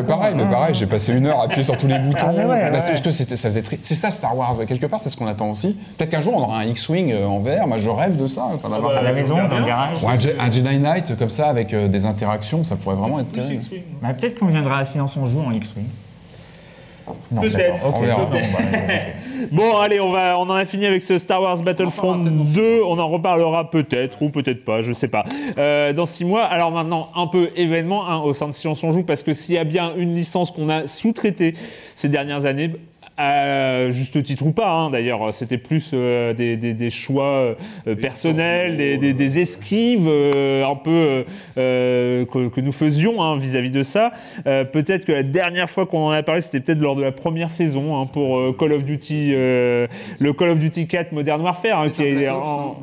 [0.00, 0.52] Mais, mais pareil, mais Ah.
[0.52, 2.18] pareil, j'ai passé une heure à appuyer sur tous les boutons.
[2.28, 2.80] Ah, ouais, Bah, ouais.
[2.80, 4.54] c'était- ça faisait c'est ça Star Wars.
[4.66, 5.78] Quelque part, c'est ce qu'on attend aussi.
[5.98, 7.66] Peut-être qu'un jour, on aura un X-Wing euh, en VR.
[7.66, 8.48] Moi, je rêve de ça.
[8.54, 10.02] enfin, d'avoir- À la maison, dans le garage.
[10.02, 13.20] Ou un, Je- un Jedi Knight comme ça, avec euh, des interactions, ça pourrait vraiment
[13.20, 13.62] être terrible.
[14.02, 15.86] Bah, peut-être qu'on viendra à Silence on joue en X-Wing.
[17.32, 17.82] Non, Peut-être.
[17.82, 17.90] bah.
[19.50, 22.82] Bon, allez, on, va, on en a fini avec ce Star Wars Battlefront 2.
[22.84, 25.24] On en reparlera peut-être ou peut-être pas, je sais pas.
[25.58, 26.44] Euh, dans six mois.
[26.44, 29.54] Alors maintenant, un peu événement hein, au sein de Silence on joue, parce que s'il
[29.54, 31.54] y a bien une licence qu'on a sous-traitée
[31.94, 32.72] ces dernières années,
[33.20, 37.54] à juste titre ou pas, hein, d'ailleurs, c'était plus euh, des, des- des choix
[37.86, 41.24] euh, personnels, des, des- des esquives euh, un peu
[41.58, 44.12] euh, que, que nous faisions hein, vis-à-vis de ça.
[44.46, 47.12] Euh, peut-être que la dernière fois qu'on en a parlé, c'était peut-être lors de la
[47.12, 49.86] première saison hein, pour euh, Call of Duty, euh,
[50.18, 52.78] le Call of Duty 4 Modern Warfare, hein, qui est en- en-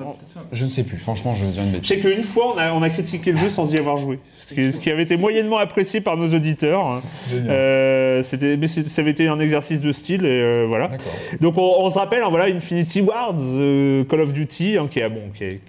[0.51, 0.97] Je ne sais plus.
[0.97, 2.13] Franchement, je vais dire une je sais bêtise.
[2.15, 4.19] qu'une fois, on a, on a critiqué le jeu sans y avoir joué.
[4.47, 6.85] Ce qui, ce qui avait été moyennement apprécié par nos auditeurs.
[6.87, 7.01] hein.
[7.33, 10.87] Euh, c'était, mais ça avait été un exercice de style, et euh, voilà.
[10.87, 11.11] D'accord.
[11.41, 15.01] Donc on, on se rappelle, hein, voilà, Infinity Ward, euh, Call of Duty, hein, qui
[15.01, 15.59] a bon, qui est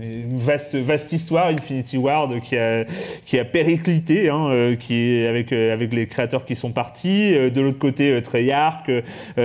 [0.00, 2.84] une vaste, vaste histoire, Infinity Ward, qui a,
[3.24, 7.32] qui a périclité, hein, qui est avec, avec les créateurs qui sont partis.
[7.32, 8.88] De l'autre côté, Treyarch,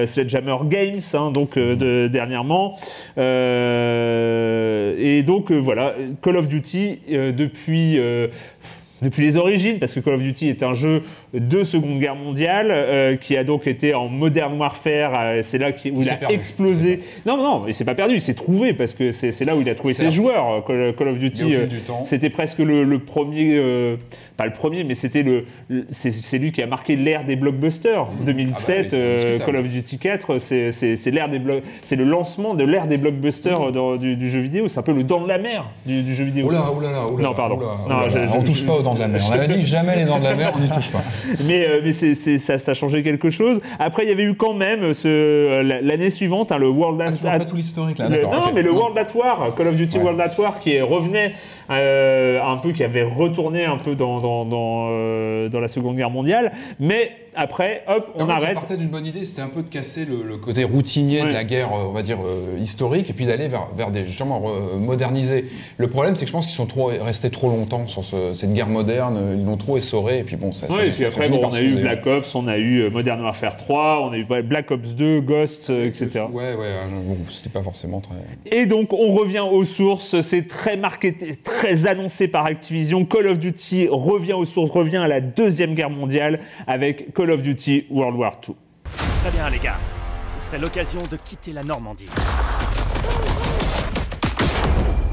[0.05, 2.77] Sledgehammer Games, hein, donc de, dernièrement.
[3.17, 7.97] Euh, et donc voilà, Call of Duty depuis.
[7.97, 8.27] euh,
[9.03, 11.03] depuis les origines, parce que Call of Duty est un jeu
[11.33, 15.13] de Seconde Guerre mondiale euh, qui a donc été en Modern Warfare.
[15.19, 16.35] euh, c'est là qui- où il a perdu.
[16.35, 17.01] explosé.
[17.25, 19.69] Non, non, il s'est pas perdu, il s'est trouvé parce que c'est là où il
[19.69, 20.51] a trouvé ses joueurs.
[20.51, 23.59] euh, Call, Call of Duty, euh, du c'était presque le, le premier,
[24.37, 28.07] pas le premier, mais c'était le, le- c'est lui qui a marqué l'ère des blockbusters.
[28.25, 29.45] 2007, Ah bah.
[29.45, 31.41] Call of Duty 4, c'est- l'ère des
[31.83, 34.67] c'est le lancement de l'ère des blockbusters dans- du, du jeu vidéo.
[34.67, 36.47] C'est un peu le dent de la mer du, du jeu vidéo.
[36.47, 37.55] Oula, oula, oula, Non, pardon.
[37.57, 38.09] oula, Non, oula.
[38.09, 39.21] je- je- on touche pas aux dents de la mer.
[39.27, 41.03] On avait dit jamais les dents de la mer, on n'y touche pas.
[41.47, 43.61] mais, euh, mais c'est, c'est- ça, ça a changé quelque chose.
[43.79, 47.01] Après, il y avait eu quand même ce, euh, la- l'année suivante hein, le World
[47.01, 48.51] Ah, at, fait tout l'historique là, le- non, ok.
[48.53, 50.03] mais le World at War, Call of Duty Ouais.
[50.03, 51.33] World at War, qui revenait
[51.69, 55.95] euh, un peu, qui avait retourné un peu dans, dans, dans, euh, dans la Seconde
[55.97, 56.51] Guerre mondiale.
[56.79, 58.53] Mais après, hop, on fait, Ça arrête.
[58.53, 61.27] partait d'une bonne idée, c'était un peu de casser le, le côté routinier Ouais.
[61.29, 64.03] de la guerre, euh, on va dire, euh, historique, et puis d'aller vers, vers des,
[64.03, 64.41] justement,
[64.79, 65.45] moderniser.
[65.77, 68.53] Le problème, c'est que je pense qu'ils sont trop, restés trop longtemps sur ce- cette
[68.53, 70.99] guerre moderne, ils l'ont trop essoré, et puis bon, ça, ça, Ouais, et ça- puis
[70.99, 71.75] ça après, bon, on a eu.
[71.79, 75.69] Black Ops, on a eu Modern Warfare 3, on a eu Black Ops 2, Ghost,
[75.71, 76.25] etc.
[76.31, 78.15] Ouais, ouais, hein, bon, c'était pas forcément très...
[78.45, 80.21] Et donc, on revient aux sources.
[80.21, 81.52] C'est très marketé, très
[81.87, 83.05] annoncé par Activision.
[83.05, 87.41] Call of Duty revient aux sources, revient à la Deuxième Guerre mondiale avec Call of
[87.41, 88.55] Duty World War II.
[89.21, 89.77] Très bien, les gars.
[90.39, 92.09] Ce serait l'occasion de quitter la Normandie.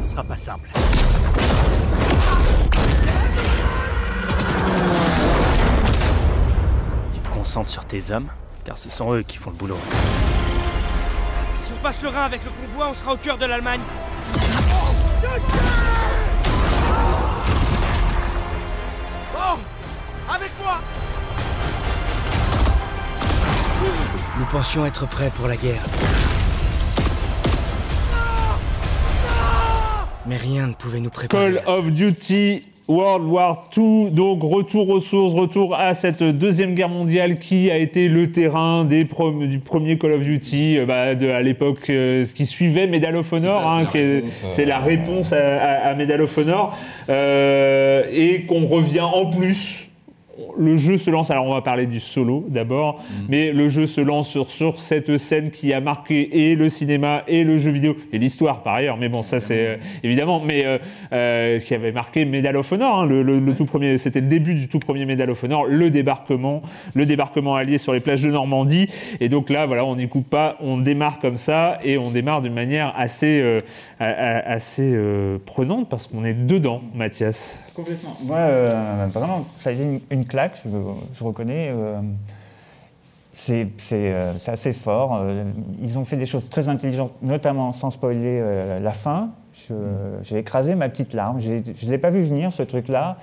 [0.02, 0.68] Ce sera pas simple.
[7.12, 8.28] Tu te concentres sur tes hommes,
[8.64, 9.78] car ce sont eux qui font le boulot.
[11.64, 13.80] Si on passe le Rhin avec le convoi, on sera au cœur de l'Allemagne.
[20.28, 20.80] Avec moi
[24.38, 25.82] Nous pensions être prêts pour la guerre.
[30.26, 31.54] Mais rien ne pouvait nous préparer.
[31.54, 36.88] Call of Duty World War II, donc retour aux sources, retour à cette deuxième guerre
[36.88, 41.14] mondiale qui a été le terrain des prom- du premier Call of Duty euh, bah,
[41.14, 43.84] de, à l'époque euh, qui suivait Medal of Honor, C'est hein,
[44.52, 46.76] c'est la réponse, à- à Medal of Honor,
[47.08, 49.86] euh, et qu'on revient en plus.
[50.58, 53.24] Le jeu se lance, alors on va parler du solo d'abord, Mm.
[53.28, 57.22] mais le jeu se lance sur, sur cette scène qui a marqué et le cinéma
[57.28, 60.64] et le jeu vidéo et l'histoire par ailleurs, mais bon ça c'est euh, évidemment, mais
[60.66, 60.78] euh,
[61.12, 64.26] euh, qui avait marqué Medal of Honor, hein, le, le- le tout premier, c'était le
[64.28, 66.62] début du tout premier Medal of Honor, le débarquement,
[66.94, 68.88] le débarquement allié sur les plages de Normandie,
[69.20, 72.42] et donc là voilà on n'y coupe pas, on démarre comme ça et on démarre
[72.42, 73.58] d'une manière assez euh,
[74.00, 77.58] assez euh, prenante parce qu'on est dedans, Mathias.
[77.74, 78.16] Complètement.
[78.22, 81.72] Moi, euh, vraiment, ça a été une, claque, je, reconnais.
[81.74, 82.00] euh,
[83.32, 83.68] c'est
[84.46, 85.22] assez fort.
[85.82, 88.42] ils ont fait des choses très intelligentes, notamment sans spoiler
[88.80, 89.30] la fin.
[90.22, 91.38] J'ai écrasé ma petite larme.
[91.40, 93.18] Je ne l'ai pas vu venir, ce truc-là.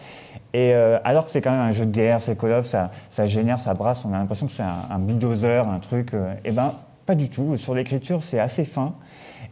[0.54, 3.60] Et alors que c'est quand même un jeu de guerre, c'est Call of, ça, génère,
[3.60, 6.12] ça brasse, on a l'impression que c'est un, un bulldozer, un truc.
[6.46, 6.74] eh ben,
[7.06, 7.58] pas du tout.
[7.58, 8.94] Sur l'écriture, c'est assez fin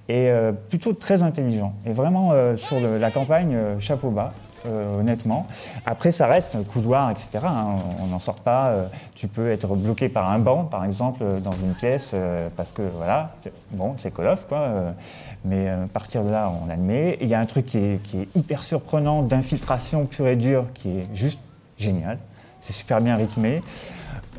[0.10, 1.74] et euh, plutôt très intelligent.
[1.86, 4.32] Et vraiment, euh, sur le- la campagne, euh, chapeau bas.
[4.68, 5.46] euh, honnêtement.
[5.86, 7.30] Après, ça reste couloir, etc.
[7.46, 7.68] hein,
[8.02, 8.70] on n'en sort pas.
[8.70, 12.16] euh, tu peux être bloqué par un banc, par exemple, dans une pièce,
[12.56, 13.36] parce que voilà,
[13.70, 14.68] bon, c'est Call of, quoi.
[15.44, 17.16] mais à partir de là, on admet.
[17.22, 20.66] Il y a un truc qui est, qui est hyper surprenant, d'infiltration pure et dure,
[20.74, 21.40] qui est juste
[21.78, 22.18] génial.
[22.60, 23.62] C'est super bien rythmé.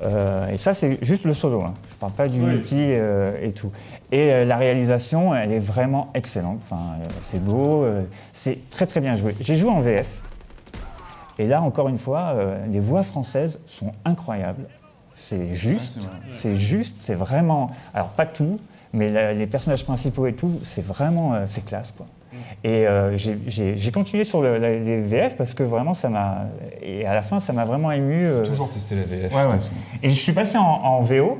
[0.03, 1.63] Euh, et ça, c'est juste le solo.
[1.63, 1.75] hein.
[1.89, 2.47] Je ne parle pas du Oui.
[2.47, 3.73] multi euh, et tout.
[4.13, 6.59] Et euh, la réalisation, elle est vraiment excellente.
[6.63, 7.87] Enfin, c'est beau,
[8.33, 9.35] c'est très très bien joué.
[9.41, 10.23] J'ai joué en VF.
[11.39, 12.35] Et là, encore une fois,
[12.71, 14.67] les voix françaises sont incroyables.
[15.13, 17.71] C'est juste, c'est juste, c'est vraiment.
[17.95, 18.59] Alors, pas tout,
[18.93, 21.47] mais la- les personnages principaux et tout, c'est vraiment.
[21.47, 22.07] c'est classe, quoi.
[22.65, 26.47] Et euh, j'ai- continué sur le- la- les VF parce que vraiment, ça m'a.
[26.83, 28.25] Et à la fin, ça m'a vraiment ému.
[28.27, 29.35] euh, Toujours tester la VF.
[29.35, 29.59] Ouais, ouais.
[30.03, 31.39] Et je suis passé en, en VO.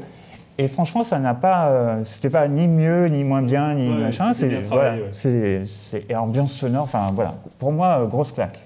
[0.59, 3.95] Et franchement, ça n'a pas, euh, c'était pas ni mieux ni moins bien ni Ouais,
[4.05, 4.33] machin.
[4.33, 6.15] C'est voilà, ouais.
[6.17, 6.85] ambiance sonore.
[6.85, 8.59] Enfin voilà, pour moi, euh, grosse claque.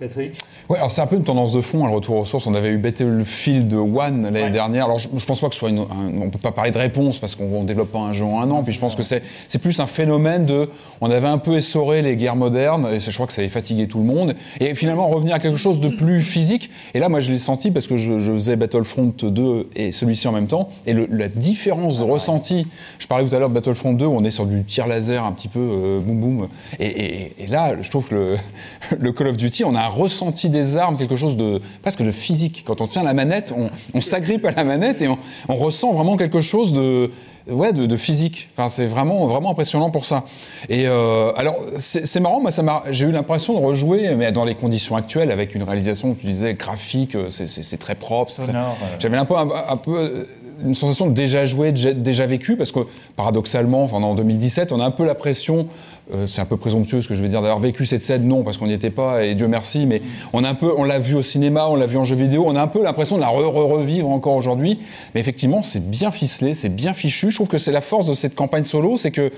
[0.00, 0.32] Patrick
[0.70, 2.46] Ouais, alors c'est un peu une tendance de fond, hein, le retour aux sources.
[2.46, 4.50] On avait eu Battlefield 1 l'année Ouais.
[4.50, 4.86] dernière.
[4.86, 6.78] Alors je, je pense pas que ce soit une, un- on peut pas parler de
[6.78, 8.62] réponse parce qu'on on développe pas un jeu en un an.
[8.62, 10.70] Puis je pense que c'est c'est plus un phénomène de,
[11.00, 13.88] on avait un peu essoré les guerres modernes et je crois que ça avait fatigué
[13.88, 14.34] tout le monde.
[14.60, 16.70] Et finalement revenir à quelque chose de plus physique.
[16.94, 20.28] Et là, moi, je l'ai senti parce que je, je faisais Battlefront 2 et celui-ci
[20.28, 20.68] en même temps.
[20.86, 22.66] Et le- la différence de ressenti.
[22.98, 25.24] Je parlais tout à l'heure de Battlefront 2 où on est sur du tir laser
[25.24, 26.48] un petit peu euh, boum boum.
[26.78, 28.36] Et, et- et là, je trouve que le,
[28.98, 32.10] le Call of Duty, on a un ressenti des armes, quelque chose de presque de
[32.10, 32.64] physique.
[32.66, 35.18] Quand on tient la manette, on, on s'agrippe à la manette et on,
[35.48, 37.10] on ressent vraiment quelque chose de
[37.50, 38.48] ouais de, de physique.
[38.56, 40.24] Enfin, c'est vraiment vraiment impressionnant pour ça.
[40.68, 44.44] Et euh, alors c'est marrant, moi ça m'a j'ai eu l'impression de rejouer, mais dans
[44.44, 48.52] les conditions actuelles, avec une réalisation, tu disais graphique, euh, c'est- très propre, très-
[48.84, 48.96] euh.
[48.98, 50.26] j'avais un peu, un, un peu
[50.64, 52.80] une sensation de déjà joué, déjà, déjà vécu, parce que
[53.16, 55.66] paradoxalement, enfin, en 2017, on a un peu la pression,
[56.14, 58.42] euh, c'est un peu présomptueux ce que je veux dire, d'avoir vécu cette scène, non,
[58.42, 60.02] parce qu'on n'y était pas, et Dieu merci, mais
[60.32, 62.44] on a un peu, on l'a vu au cinéma, on l'a vu en jeu vidéo,
[62.46, 64.78] on a un peu l'impression de la re- re- revivre encore aujourd'hui,
[65.14, 67.30] mais effectivement, c'est bien ficelé, c'est bien fichu.
[67.30, 69.30] Je trouve que c'est la force de cette campagne solo, c'est que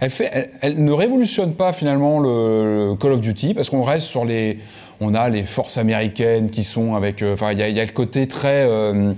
[0.00, 4.58] elle, ne révolutionne pas finalement le, Call of Duty, parce qu'on reste sur les,
[5.00, 7.80] on a les forces américaines qui sont avec, euh, enfin, il y, a- il y
[7.80, 9.12] a le côté très euh,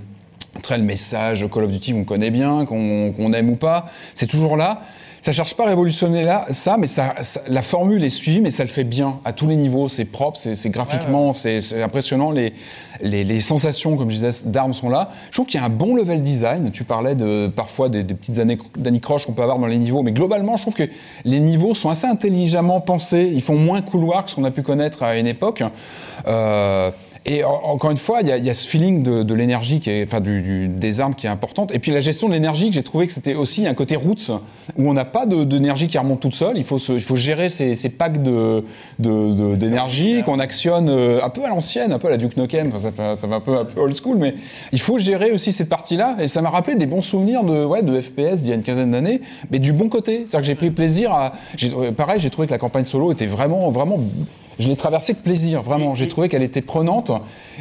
[0.61, 4.27] très le message Call of Duty qu'on connaît bien, qu'on qu'on aime ou pas, c'est
[4.27, 4.81] toujours là.
[5.25, 8.51] Ça cherche pas à révolutionner là, ça, mais ça, ça- la formule est suivie, mais
[8.51, 9.87] ça le fait bien à tous les niveaux.
[9.87, 12.29] C'est propre, c'est graphiquement, c'est c'est impressionnant.
[12.31, 12.51] Les,
[13.01, 15.11] les, les sensations, comme je disais, d'armes sont là.
[15.31, 16.71] Je trouve qu'il y a un bon level design.
[16.71, 20.03] Tu parlais de parfois des, des petites années d'anicroche qu'on peut avoir dans les niveaux,
[20.03, 20.89] mais globalement, je trouve que
[21.23, 23.31] les niveaux sont assez intelligemment pensés.
[23.33, 25.63] Ils font moins couloir que ce qu'on a pu connaître à une époque.
[26.27, 26.91] Euh,
[27.25, 29.33] et en- encore une fois, il y a, il y a ce feeling de, de
[29.33, 31.73] l'énergie, qui est, enfin du, du- des armes qui est importante.
[31.73, 34.29] Et puis la gestion de l'énergie, que j'ai trouvé que c'était aussi un côté roots,
[34.77, 36.57] où on n'a pas d'énergie qui remonte toute seule.
[36.57, 38.63] Il faut, se- il faut gérer ces, ces packs de-
[38.99, 42.35] de- de- d'énergie qu'on actionne euh, un peu à l'ancienne, un peu à la Duke
[42.35, 42.67] Nukem.
[42.73, 44.33] Enfin, ça, ça va un peu, un peu old school, mais
[44.73, 46.17] il faut gérer aussi cette partie-là.
[46.19, 48.63] Et ça m'a rappelé des bons souvenirs de, ouais, de FPS d'il y a une
[48.63, 50.25] quinzaine d'années, mais du bon côté.
[50.27, 51.31] C'est-à-dire que j'ai pris plaisir à.
[51.55, 53.99] j'ai- Pareil, j'ai trouvé que la campagne solo était vraiment, vraiment
[54.59, 55.95] je l'ai traversée avec plaisir, vraiment.
[55.95, 57.11] J'ai trouvé qu'elle était prenante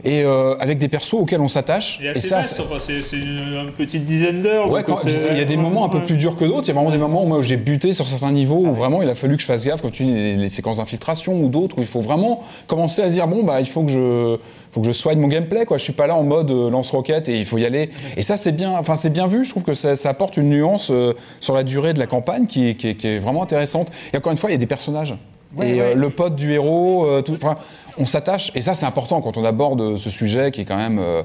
[0.05, 2.01] et euh, avec des persos auxquels on s'attache.
[2.15, 2.79] Et ça, c'est- enfin,
[3.13, 4.71] une, petite dizaine d'heures.
[4.71, 4.85] Ouais,
[5.31, 6.65] il y a des moments un peu plus durs que d'autres.
[6.65, 9.09] Il y a vraiment des moments où, j'ai buté sur certains niveaux où vraiment il
[9.09, 11.79] a fallu que je fasse gaffe, comme tu dis, les, les séquences d'infiltration ou d'autres
[11.79, 14.39] où il faut vraiment commencer à se dire bon bah il faut que je
[14.73, 15.77] faut que je soigne mon gameplay, quoi.
[15.77, 17.91] Je suis pas là en mode euh, lance-roquette et il faut y aller.
[18.17, 19.45] Et ça, c'est bien, enfin, c'est bien vu.
[19.45, 22.47] Je trouve que ça, ça apporte une nuance euh, sur la durée de la campagne
[22.47, 23.89] qui qui est vraiment intéressante.
[24.15, 25.15] Et encore une fois, il y a des personnages.
[25.61, 27.57] Et euh, le pote du héros, euh, tout, enfin,
[27.99, 28.51] on s'attache.
[28.55, 31.23] Et ça, c'est important quand on aborde ce sujet qui est quand même, euh,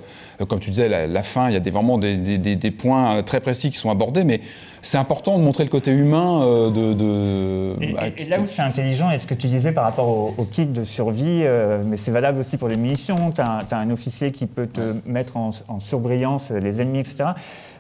[0.47, 1.47] comme tu disais, la, la fin.
[1.49, 3.89] Il y a des, vraiment des, des- des- des points euh, très précis qui sont
[3.89, 4.41] abordés, mais
[4.82, 6.93] c'est important de montrer le côté humain euh, de.
[6.93, 10.07] de- Et, bah, et- là où c'est intelligent, et ce que tu disais par rapport
[10.09, 13.65] au, au kit de survie, euh, mais c'est valable aussi pour les munitions, tu as,
[13.71, 17.30] un officier qui peut te mettre en, en surbrillance les ennemis, etc.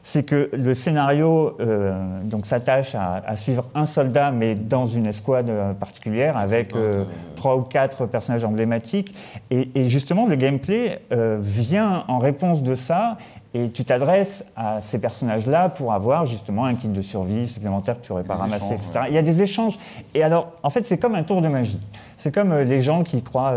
[0.09, 5.05] C'est que le scénario euh, donc s'attache à, à suivre un soldat, mais dans une
[5.05, 7.03] escouade euh, particulière, avec euh,
[7.35, 9.13] trois ou quatre personnages emblématiques.
[9.51, 13.17] Et, et justement, le gameplay euh, vient en réponse de ça.
[13.53, 18.05] Et tu t'adresses à ces personnages-là pour avoir justement un kit de survie supplémentaire que
[18.05, 19.05] tu n'aurais pas ramassé, échanges, etc.
[19.09, 19.77] Il y a des échanges.
[20.15, 21.81] Et alors, en fait, c'est comme un tour de magie.
[22.15, 23.53] C'est comme les gens qui croient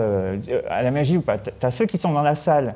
[0.68, 1.38] à la magie ou pas.
[1.38, 2.74] Tu as ceux qui sont dans la salle,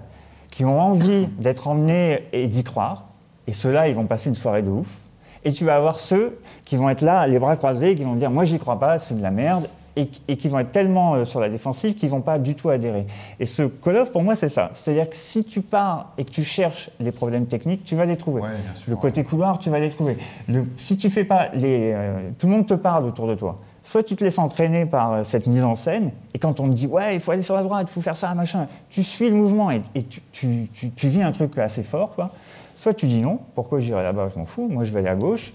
[0.53, 3.07] qui ont envie d'être emmenés et d'y croire.
[3.47, 5.01] Et ceux-là, ils vont passer une soirée de ouf.
[5.45, 8.15] Et tu vas avoir ceux qui vont être là, les bras croisés, et qui vont
[8.15, 9.69] dire Moi, j'y crois pas, c'est de la merde.
[9.97, 12.69] Et, et qui vont être tellement euh, sur la défensive qu'ils vont pas du tout
[12.69, 13.07] adhérer.
[13.39, 14.71] Et ce Call of, pour moi, c'est ça.
[14.73, 18.17] C'est-à-dire que si tu pars et que tu cherches les problèmes techniques, tu vas les
[18.17, 18.41] trouver.
[18.43, 19.01] Ouais, bien sûr, le ouais.
[19.01, 20.17] côté couloir, tu vas les trouver.
[20.49, 23.61] Le- si tu fais pas les, euh, tout le monde te parle autour de toi.
[23.85, 26.75] Soit tu te laisses entraîner par euh, cette mise en scène, et quand on te
[26.75, 29.29] dit ouais, il faut aller sur la droite, il faut faire ça, machin, tu suis
[29.29, 32.31] le mouvement et, et tu, tu- tu- tu vis un truc assez fort, quoi.
[32.77, 35.15] Soit tu dis non, pourquoi j'irai là-bas, je m'en fous, moi je vais aller à
[35.15, 35.53] gauche,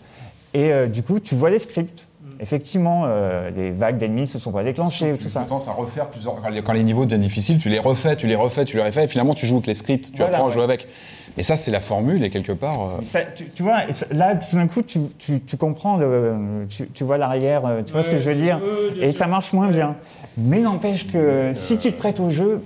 [0.54, 2.06] et euh, du coup tu vois les scripts.
[2.42, 6.06] Effectivement, euh, les vagues d'ennemis ne se sont pas déclenchées, Tu tout tendance à refaire
[6.08, 6.36] plusieurs.
[6.42, 8.84] Quand les, quand les niveaux deviennent difficiles, tu les refais, tu les refais, tu les
[8.84, 10.88] refais, et finalement tu joues avec les scripts, tu Voilà, apprends à jouer avec.
[11.36, 12.82] Mais ça, c'est la formule, et quelque part.
[12.82, 16.88] euh, Ça, tu, tu vois, là, tout d'un coup, tu, tu- tu comprends, le, tu,
[16.94, 18.62] tu vois l'arrière, tu vois ce que je veux dire,
[19.02, 19.98] et ça marche moins bien.
[20.38, 22.62] Mais n'empêche que si tu te prêtes au jeu,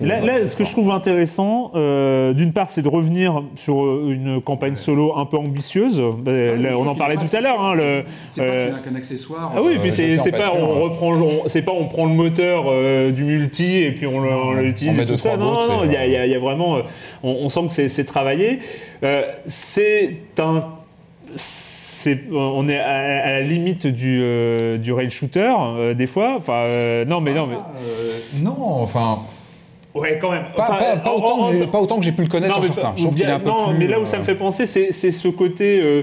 [0.00, 3.84] Là, là, c'est ce que je trouve intéressant, euh, d'une part, c'est de revenir sur
[3.84, 6.02] euh, une campagne solo un peu ambitieuse.
[6.18, 7.60] Bah, là, on en parlait tout à l'heure.
[7.60, 8.02] hein, le,
[8.40, 9.52] euh, qu'un accessoire.
[9.56, 12.14] ah oui, euh, puis c'est c'est pas on reprend, on- c'est pas on prend le
[12.14, 15.36] moteur euh, du multi et puis on l'utilise tout ça.
[15.36, 16.78] Non, non, c'est- il y a, vraiment,
[17.22, 18.58] on, on sent que c'est- c'est travaillé.
[19.02, 20.64] Euh, c'est un
[21.34, 22.88] c'est- on est à,
[23.24, 26.34] à la limite du, euh, du rail shooter euh, des fois.
[26.38, 29.18] Enfin, euh, non, mais non, mais Euh, non, enfin.
[30.00, 30.44] Ouais, quand même.
[30.56, 32.28] Pas, Enfin, pas- pas en- autant, en- que j'ai- pas autant que j'ai pu le
[32.28, 32.96] connaître non, sur mais certains.
[32.96, 34.34] Je trouve qu'il est un peu non, plus, mais là où ça euh, me fait
[34.34, 36.02] penser, c'est ce côté euh,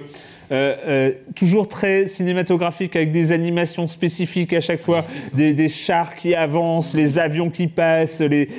[1.35, 4.99] toujours très cinématographique avec des animations spécifiques à chaque fois,
[5.33, 8.49] des, des chars qui avancent, les avions qui passent, les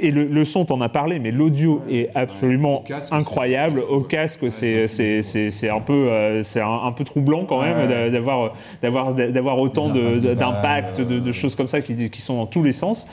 [0.00, 2.82] et le, le son, t'en as parlé, mais l'audio est absolument
[3.12, 3.80] incroyable.
[3.88, 9.14] Au casque, c'est un peu euh, c'est un, peu troublant quand même d'a- d'avoir d'avoir
[9.14, 13.06] d'avoir autant d'impact, de, de choses comme ça qui, qui sont dans tous les sens.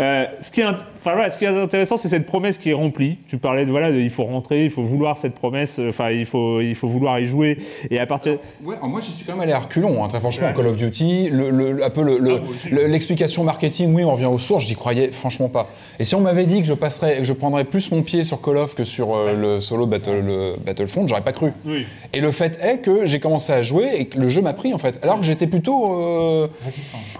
[0.00, 0.64] Euh, ce qui est,
[1.06, 3.18] enfin, voilà, ce qui est intéressant, c'est cette promesse qui est remplie.
[3.28, 5.78] Tu parlais de voilà, de, il faut rentrer, il faut vouloir cette promesse.
[5.78, 7.58] euh, Enfin, il faut il faut vouloir y jouer.
[7.90, 10.48] Et à partir Ouais, moi j'y suis quand même allé à reculons, hein, très franchement,
[10.54, 11.30] Call of Duty.
[11.30, 15.12] Le, le- un peu le- le- l'explication marketing, oui, on revient aux sources, j'y croyais
[15.12, 15.68] franchement pas.
[15.98, 18.40] Et si on m'avait dit que je passerais, que je prendrais plus mon pied sur
[18.42, 21.52] Call of que sur euh, le solo Battle, le Battlefront, j'aurais pas cru.
[21.64, 21.86] Oui.
[22.12, 24.74] Et le fait est que j'ai commencé à jouer et que le jeu m'a pris
[24.74, 24.98] en fait.
[25.02, 26.00] Alors que j'étais plutôt.
[26.02, 26.48] euh,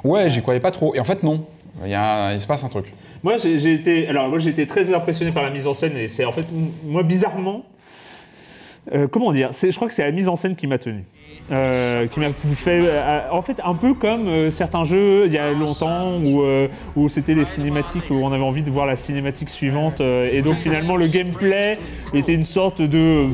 [0.04, 0.94] Ouais, j'y croyais pas trop.
[0.94, 1.44] Et en fait, non.
[1.84, 2.86] Il, y a, il se passe un truc.
[3.26, 6.24] Moi, j'ai été, alors j'ai été très impressionné par la mise en scène et c'est
[6.24, 6.46] en fait,
[6.84, 7.64] moi, bizarrement,
[8.92, 11.02] euh, comment dire, je crois que c'est la mise en scène qui m'a tenu.
[11.52, 15.38] Euh, qui m'a fait, euh, en fait, un peu comme euh, certains jeux il y
[15.38, 16.66] a longtemps où, euh,
[16.96, 20.42] où c'était les cinématiques où on avait envie de voir la cinématique suivante euh, et
[20.42, 21.78] donc finalement le gameplay
[22.12, 23.26] était une sorte de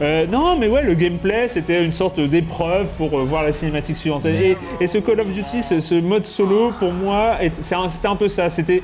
[0.00, 4.26] euh, non, mais ouais, le gameplay, c'était une sorte d'épreuve pour voir la cinématique suivante.
[4.26, 8.16] Et, et ce Call of Duty, ce, mode solo, pour moi, c'est un- c'était un,
[8.16, 8.50] peu ça.
[8.50, 8.82] C'était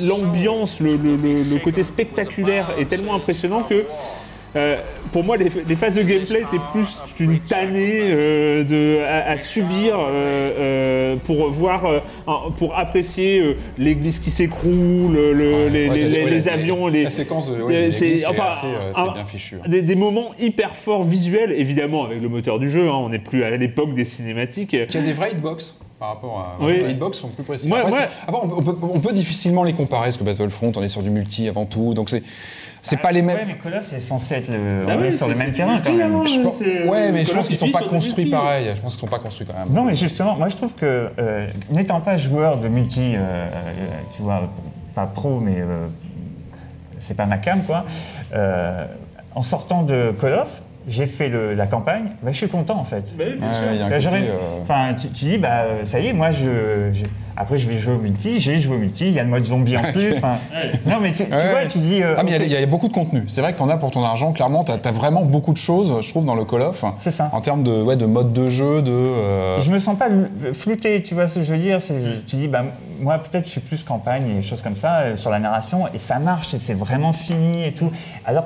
[0.00, 3.84] l'ambiance, le, le- le- le côté spectaculaire est tellement impressionnant que.
[4.56, 4.76] Euh,
[5.12, 6.88] pour moi, les, les phases de gameplay étaient plus
[7.20, 12.00] une tannée euh, de, à, à subir euh, euh, pour voir, euh,
[12.56, 15.32] pour apprécier euh, l'église qui s'écroule, le-
[15.68, 17.54] les, Ouais, les- t'as- les- ouais, les la- avions, les, La séquence de.
[17.92, 19.56] c'est enfin, euh, bien fichu.
[19.62, 19.68] hein.
[19.68, 22.88] Des, des moments hyper forts visuels, évidemment, avec le moteur du jeu.
[22.88, 24.72] hein, on n'est plus à l'époque des cinématiques.
[24.72, 26.64] Il y a des vraies hitbox par rapport à.
[26.64, 26.78] Oui.
[26.82, 27.68] Les hitbox sont plus précis.
[27.70, 27.98] Ouais, Après, ouais.
[27.98, 31.02] c'est- après, on, peut, on peut difficilement les comparer parce que Battlefront, on est sur
[31.02, 31.94] du multi avant tout.
[31.94, 32.22] Donc c'est.
[32.88, 33.36] C'est pas les mêmes.
[33.36, 34.86] Ouais, mais Call of, c'est censé être le.
[34.88, 36.14] Ah on oui, est sur le même terrain quand même.
[36.14, 36.22] hein.
[36.24, 38.70] Je pense- ouais, mais je pense qu'ils sont pas construits pareil.
[38.74, 39.72] Je pense qu'ils sont pas construits quand même.
[39.74, 43.48] Non, mais justement, moi je trouve que, euh, n'étant pas joueur de multi, euh, euh,
[44.14, 44.42] tu vois,
[44.94, 45.88] pas pro, mais euh,
[47.00, 47.84] c'est pas ma cam, quoi,
[48.34, 48.86] euh,
[49.34, 52.84] en sortant de Call of, j'ai fait le- la campagne, bah, je suis content en
[52.84, 53.14] fait.
[53.18, 55.98] Ouais, il y a un Bah, j'aurais- côté, euh, Enfin, tu, tu dis, bah, ça
[56.00, 57.06] y est, moi, je, je-
[57.36, 59.44] après, je vais jouer au multi, j'ai joué au multi, il y a le mode
[59.44, 60.14] zombie en plus.
[60.86, 61.50] Non, mais tu, tu Ouais.
[61.50, 62.02] vois, tu dis.
[62.02, 63.24] euh, Ah, mais il y a- y, beaucoup de contenu.
[63.28, 64.32] C'est vrai que tu en as pour ton argent.
[64.32, 66.84] Clairement, tu as, vraiment beaucoup de choses, je trouve, dans le Call of.
[66.98, 67.30] C'est ça.
[67.32, 68.90] En termes de, ouais, de mode de jeu, de.
[68.92, 70.08] euh, Je me sens pas
[70.52, 71.78] flouté, tu vois ce que je veux dire?
[72.26, 72.64] Tu dis, bah,
[73.00, 75.98] moi peut-être je suis plus campagne et choses comme ça euh, sur la narration, et
[75.98, 77.90] ça marche, et c'est vraiment fini et tout.
[78.24, 78.44] Alors,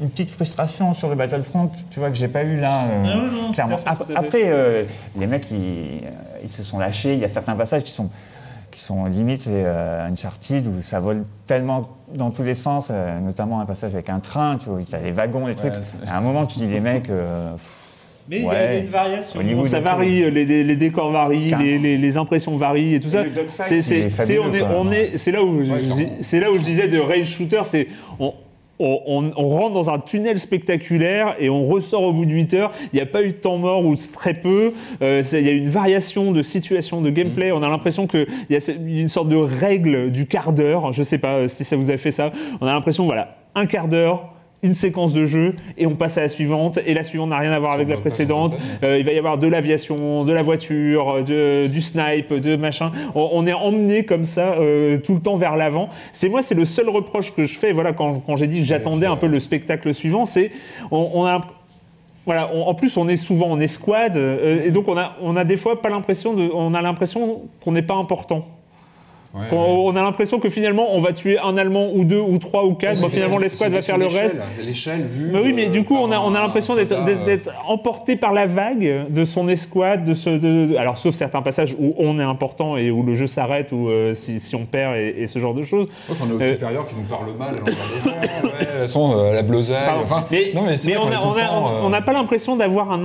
[0.00, 3.22] une petite frustration sur le Battlefront, tu vois, que j'ai pas eu là, euh, Non,
[3.42, 3.78] non, clairement.
[4.14, 4.84] Après, euh,
[5.16, 6.02] les mecs, ils,
[6.42, 8.08] ils se sont lâchés, il y a certains passages qui sont
[8.72, 13.18] qui sont limite c'est euh, Uncharted où ça vole tellement dans tous les sens, euh,
[13.20, 15.72] notamment un passage avec un train, tu vois, tu as les wagons, les trucs.
[16.06, 17.52] À un moment, tu dis les mecs, euh,
[18.28, 18.56] Mais il y a- Ouais.
[18.58, 19.40] il y a une variation.
[19.40, 23.08] Hollywood ça varie, les, les- les décors varient, les, les- les impressions varient et tout
[23.08, 23.22] ça.
[23.22, 24.10] le dogfight, C'est-
[25.32, 26.12] là où je- Ouais, je- clairement.
[26.20, 27.88] c'est là où je disais de rail shooter, c'est
[28.78, 32.54] on, on- on- rentre dans un tunnel spectaculaire et on ressort au bout de 8
[32.54, 32.72] heures.
[32.92, 34.72] Il n'y a pas eu de temps mort ou très peu.
[35.02, 37.52] Euh, il y a une variation de situation, de gameplay.
[37.52, 40.92] On a l'impression qu'il y a une sorte de règle du quart d'heure.
[40.92, 42.32] Je sais pas euh, si ça vous a fait ça.
[42.60, 44.32] On a l'impression, voilà, un quart d'heure.
[44.62, 47.52] Une séquence de jeu et on passe à la suivante et la suivante n'a rien
[47.52, 48.56] à voir avec la précédente.
[48.82, 52.90] Euh, il va y avoir de l'aviation, de la voiture, de, du snipe, de machin.
[53.14, 55.90] On, on est emmené comme ça euh, tout le temps vers l'avant.
[56.12, 57.72] C'est moi, c'est le seul reproche que je fais.
[57.72, 60.50] Voilà, quand, quand j'ai dit j'attendais un peu le spectacle suivant, c'est
[60.90, 61.42] on, on a
[62.24, 65.36] voilà, on- en plus on est souvent en escouade euh, et donc on a on
[65.36, 68.46] a des fois pas l'impression de on a l'impression qu'on n'est pas important.
[69.34, 69.92] Ouais, Qu'on- ouais.
[69.92, 72.74] On a l'impression que finalement on va tuer un Allemand ou deux ou trois ou
[72.74, 73.00] quatre.
[73.00, 74.40] Bon, finalement l'escouade va faire le reste.
[74.64, 75.30] L'échelle vue.
[75.32, 78.32] Mais oui, mais du coup, on a, on a l'impression d'être, euh, d'être emporté par
[78.32, 82.18] la vague de son escouade, de ce, de- de- alors sauf certains passages où on
[82.18, 85.26] est important et où le jeu s'arrête ou euh, si, si on perd et, et
[85.26, 85.86] ce genre de choses.
[85.86, 89.86] Ouais, enfin, notre Euh, supérieur qui nous parle mal ouais, euh, la bleusaille.
[89.86, 90.02] Pardon.
[90.04, 93.04] Enfin, mais non, mais mais on le n'a pas l'impression d'avoir un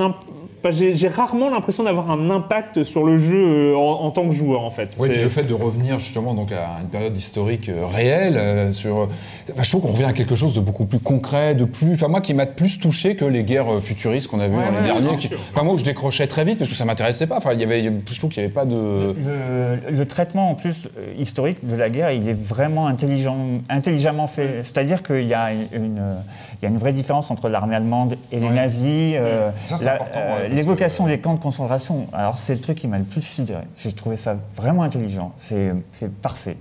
[0.70, 3.36] j'ai, j'ai rarement l'impression d'avoir un impact sur le jeu
[3.72, 4.92] euh, en, en tant que joueur en fait.
[5.00, 8.72] Oui, puis le fait de revenir justement donc à une période historique euh, réelle, euh,
[8.72, 9.08] sur,
[9.52, 12.10] enfin, je trouve qu'on revient à quelque chose de beaucoup plus concret, de plus, enfin
[12.10, 14.78] moi qui m'a plus touché que les guerres futuristes qu'on a vues Ouais, dans les
[14.78, 15.08] ouais, derniers.
[15.08, 15.40] bien qui- sûr.
[15.52, 17.38] enfin moi où je décrochais très vite parce que ça m'intéressait pas.
[17.38, 18.76] Enfin il y avait, je trouve qu'il y avait pas de.
[18.76, 20.88] Le, le traitement en plus
[21.18, 23.38] historique de la guerre, il est vraiment intelligent,
[23.70, 24.60] intelligemment fait.
[24.62, 26.02] C'est-à-dire qu'il y, a une,
[26.62, 29.16] il y a une vraie différence entre l'armée allemande et les nazis.
[29.18, 29.50] euh,
[30.20, 33.22] euh, ouais, L'évocation des camps de concentration, alors c'est le truc qui m'a le plus
[33.24, 33.64] sidéré.
[33.76, 35.32] J'ai trouvé ça vraiment intelligent.
[35.40, 35.72] C'est
[36.22, 36.58] parfait.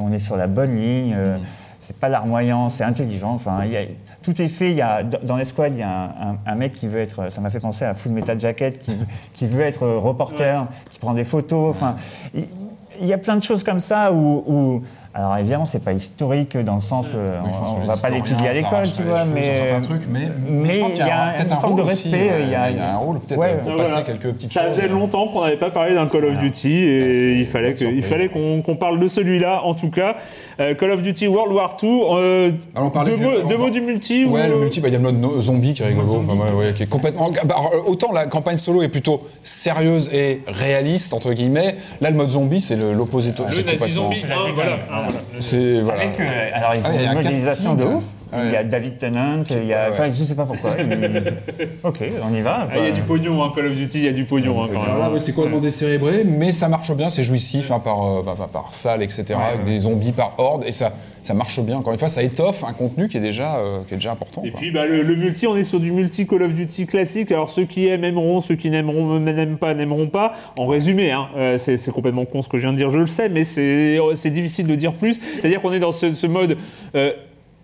[0.00, 1.12] On est sur la bonne ligne.
[1.14, 1.18] Mm.
[1.18, 1.38] euh,
[1.78, 3.30] C'est pas larmoyant, c'est intelligent.
[3.32, 3.82] Enfin, il y a-
[4.22, 4.72] tout est fait.
[4.72, 7.30] Y a, dans l'escouade, il y a un, un- un mec qui veut être.
[7.30, 8.96] Ça m'a fait penser à Full Metal Jacket, qui,
[9.34, 11.68] qui veut être reporter, qui prend des photos.
[11.76, 11.94] Enfin,
[12.32, 14.42] il, y a plein de choses comme ça où.
[14.46, 14.82] où-
[15.16, 18.48] alors évidemment, c'est pas historique dans le sens, euh, Oui, on, les va pas l'étudier
[18.48, 21.82] à l'école, tu vois, mais trucs, mais, il y a peut-être une un forme rôle
[21.84, 23.72] de respect, ouais, il y a- il y a un rôle peut-être Ouais, euh, pour
[23.74, 23.82] Voilà.
[23.84, 24.74] passer quelques petites Ça choses.
[24.74, 27.02] faisait longtemps qu'on n'avait pas parlé d'un Call of Duty et
[27.36, 30.16] Ah, il fallait, que, il fallait qu'on qu'on parle de celui-là en tout cas.
[30.60, 31.88] Euh, Call of Duty World War II.
[32.12, 34.80] euh, Alors, on parlait deux du- mots, deux mots du multi Ouais, ou- le multi,
[34.80, 36.84] bah, il y a le mode no- zombie qui est rigolo, enfin, ouais, ouais, qui
[36.84, 37.30] est complètement.
[37.44, 42.16] bah, alors, autant la campagne solo est plutôt sérieuse et réaliste entre guillemets, là le
[42.16, 43.32] mode zombie c'est le- l'opposé.
[43.32, 44.78] to- c'est complètement- hein, voilà.
[44.90, 45.20] Ah, voilà.
[45.40, 46.02] C'est voilà.
[46.02, 48.04] Avec, euh, alors ils Ah, ont il y a une un modélisation de ouf.
[48.46, 50.76] Il y a David Tennant, il y a, enfin je sais pas pourquoi.
[50.78, 52.68] il- Ok, on y va.
[52.70, 54.62] Ah, Il y a du pognon, hein, Call of Duty, il y a du pognon
[54.64, 55.12] hein, quand même.
[55.12, 58.48] Ouais, c'est complètement décérébré, mais ça marche bien, c'est jouissif hein, par, euh, bah, bah,
[58.52, 59.24] par salle, etc.
[59.52, 61.76] avec des zombies par horde, et ça, ça marche bien.
[61.78, 64.42] Encore une fois, ça étoffe un contenu qui est déjà, euh, qui est déjà important.
[64.44, 64.60] Et quoi.
[64.60, 67.30] puis bah, le, le multi, on est sur du multi Call of Duty classique.
[67.32, 70.34] Alors ceux qui aiment aimeront, ceux qui n'aimeront n'aiment pas n'aimeront pas.
[70.58, 72.98] En résumé, hein, euh, c'est c'est complètement con ce que je viens de dire, je
[72.98, 75.18] le sais, mais c'est c'est difficile de dire plus.
[75.38, 76.58] C'est-à-dire qu'on est dans ce, ce mode
[76.94, 77.12] euh,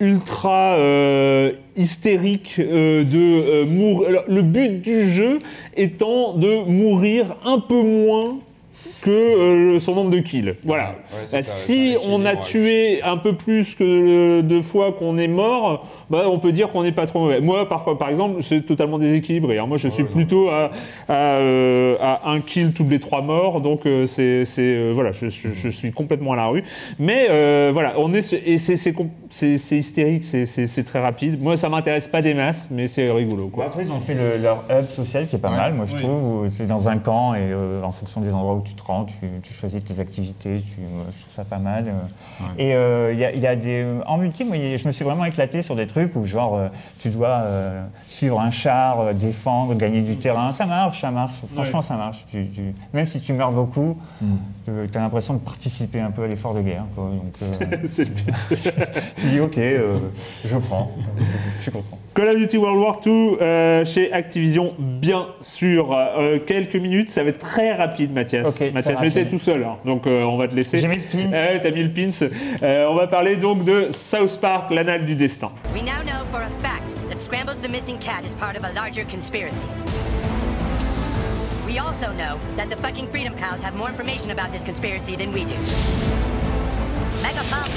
[0.01, 4.23] ultra euh, hystérique euh, de euh, mourir.
[4.29, 5.39] Le but du jeu
[5.77, 8.39] étant de mourir un peu moins
[9.03, 10.55] que euh, son nombre de kills.
[10.65, 10.95] Voilà.
[11.13, 15.87] Ouais, ça, si on a tué un peu plus que deux fois qu'on est mort,
[16.11, 17.41] bah, on peut dire qu'on n'est pas trop mauvais.
[17.41, 19.59] Moi, par, par exemple, c'est totalement déséquilibré.
[19.59, 19.67] hein.
[19.67, 20.71] Moi, je suis plutôt à,
[21.09, 25.29] à, euh, à un kill toutes les trois morts, donc euh, c'est, euh, voilà, je,
[25.29, 26.65] je- je suis complètement à la rue.
[26.99, 28.77] Mais euh, voilà, on est et c'est,
[29.79, 31.43] hystérique, c'est, très rapide.
[31.43, 33.49] Moi, ça m'intéresse pas des masses, mais c'est rigolo.
[33.49, 33.67] Quoi.
[33.67, 35.57] après, ils ont fait le- leur hub social qui est pas Ouais.
[35.57, 36.03] mal, moi je Oui.
[36.03, 38.77] trouve, où c'est dans un camp et euh, en fonction des endroits où tu tu
[38.77, 41.87] te rends, tu, tu choisis tes activités, tu, euh, je trouve ça pas mal.
[41.89, 42.45] euh.
[42.59, 43.85] Et euh, il y, a, il y a des.
[44.07, 46.69] En multi, moi, je me suis vraiment éclaté sur des trucs où, genre, euh,
[46.99, 50.53] tu dois euh, suivre un char, défendre, gagner du terrain.
[50.53, 51.37] Ça marche, ça marche.
[51.53, 52.25] Franchement, ça marche.
[52.31, 53.97] Tu- tu- même si tu meurs beaucoup,
[54.65, 56.85] tu as l'impression de participer un peu à l'effort de guerre.
[56.95, 57.05] quoi.
[57.11, 57.35] Donc,
[57.87, 58.33] C'est le but.
[59.17, 59.59] tu dis, ok,
[60.45, 60.91] je prends.
[61.57, 61.99] Je, suis content.
[62.15, 65.97] Call of Duty World War II chez Activision, bien sûr.
[66.47, 68.50] Quelques minutes, ça va être très rapide, Mathias.
[68.51, 70.79] Ok, très Mathias, mais t'es tout seul, hein, donc euh, on va te laisser.
[70.79, 71.31] J'ai mis le pin.
[71.31, 72.11] Ouais, t'as mis le pins.
[72.63, 75.51] Euh, on va parler donc de South Park, l'anal du destin.
[75.75, 78.73] We now know for a fact that Scrambles the Missing Cat is part of a
[78.75, 79.67] larger conspiracy.
[81.67, 85.33] We also know that the fucking Freedom Pals have more information about this conspiracy than
[85.33, 85.55] we do.
[87.23, 87.71] Mega Bomb.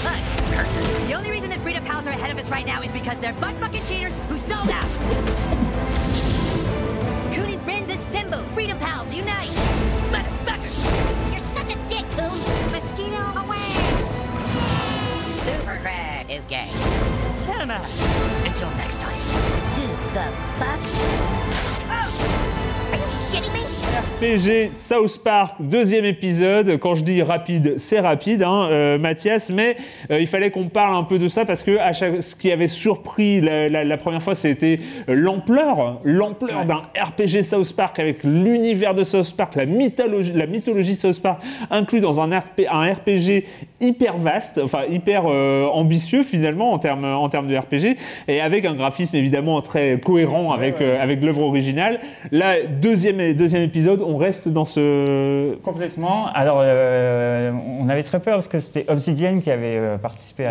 [0.51, 1.07] Curses.
[1.07, 3.33] The only reason that Freedom Pals are ahead of us right now is because they're
[3.33, 4.89] butt fucking cheaters who sold out.
[7.33, 8.41] Coon and friends assemble.
[8.55, 9.49] Freedom Pals unite.
[10.11, 10.42] Motherfucker.
[12.17, 12.39] Coon.
[12.71, 13.69] Mosquito away.
[15.45, 16.69] Super Craig is gay.
[17.43, 17.81] Tana.
[18.45, 19.19] Until next time.
[19.75, 21.22] do the fuck?
[23.95, 23.99] Oh!
[23.99, 24.13] Are you shitting me?
[24.19, 26.77] PG South Park, deuxième épisode.
[26.79, 29.75] Quand je dis rapide, c'est rapide, hein, euh, Mathias, mais
[30.11, 32.51] euh, il fallait qu'on parle un peu de ça parce que à chaque, ce qui
[32.51, 34.79] avait surpris la, la- la première fois, c'était
[35.09, 40.45] euh, l'ampleur, l'ampleur d'un RPG South Park avec l'univers de South Park, la mythologie, la
[40.45, 43.43] mythologie South Park inclus dans un, RP, un RPG
[43.81, 47.97] hyper vaste, enfin hyper euh, ambitieux finalement en termes en termes de RPG
[48.29, 51.99] et avec un graphisme évidemment très cohérent avec avec l'œuvre originale.
[52.31, 56.27] Là, deuxième deuxième épisode, on reste dans ce Complètement.
[56.33, 60.47] Alors, euh, on avait très peur parce que c'était Obsidian qui avait euh, participé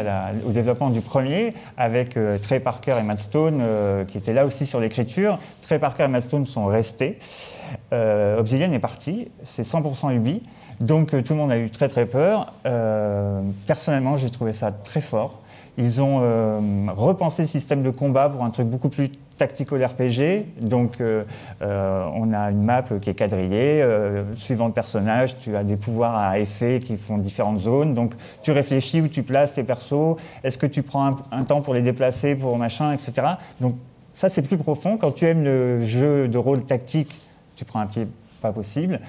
[0.47, 3.63] au développement du premier, avec euh, Trey Parker et Matt Stone
[4.09, 5.39] qui étaient là aussi sur l'écriture.
[5.61, 7.19] Trey Parker et Matt Stone sont restés.
[7.91, 9.29] Obsidian est parti.
[9.45, 10.43] C'est 100% Ubi.
[10.81, 12.53] Donc, tout le monde a eu très très peur.
[13.67, 15.41] Personnellement, j'ai trouvé ça très fort.
[15.79, 16.19] Ils ont
[16.95, 19.11] repensé le système de combat pour un truc beaucoup plus
[19.43, 20.45] tactical RPG.
[20.61, 21.25] Donc, euh,
[21.63, 23.83] euh, on a une map qui est quadrillée.
[23.83, 27.93] euh, suivant le personnage, tu as des pouvoirs à effet qui font différentes zones.
[27.93, 30.17] Donc, tu réfléchis où tu places tes persos.
[30.45, 33.13] Est-ce que tu prends un, temps pour les déplacer, pour machin, etc.
[33.61, 33.75] Donc,
[34.13, 34.97] ça, c'est plus profond.
[34.97, 37.13] Quand tu aimes le jeu de rôle tactique,
[37.57, 38.07] tu prends un pied
[38.41, 39.01] pas possible.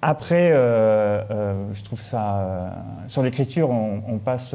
[0.00, 2.84] Après, je trouve ça.
[3.08, 4.54] sur l'écriture, on, passe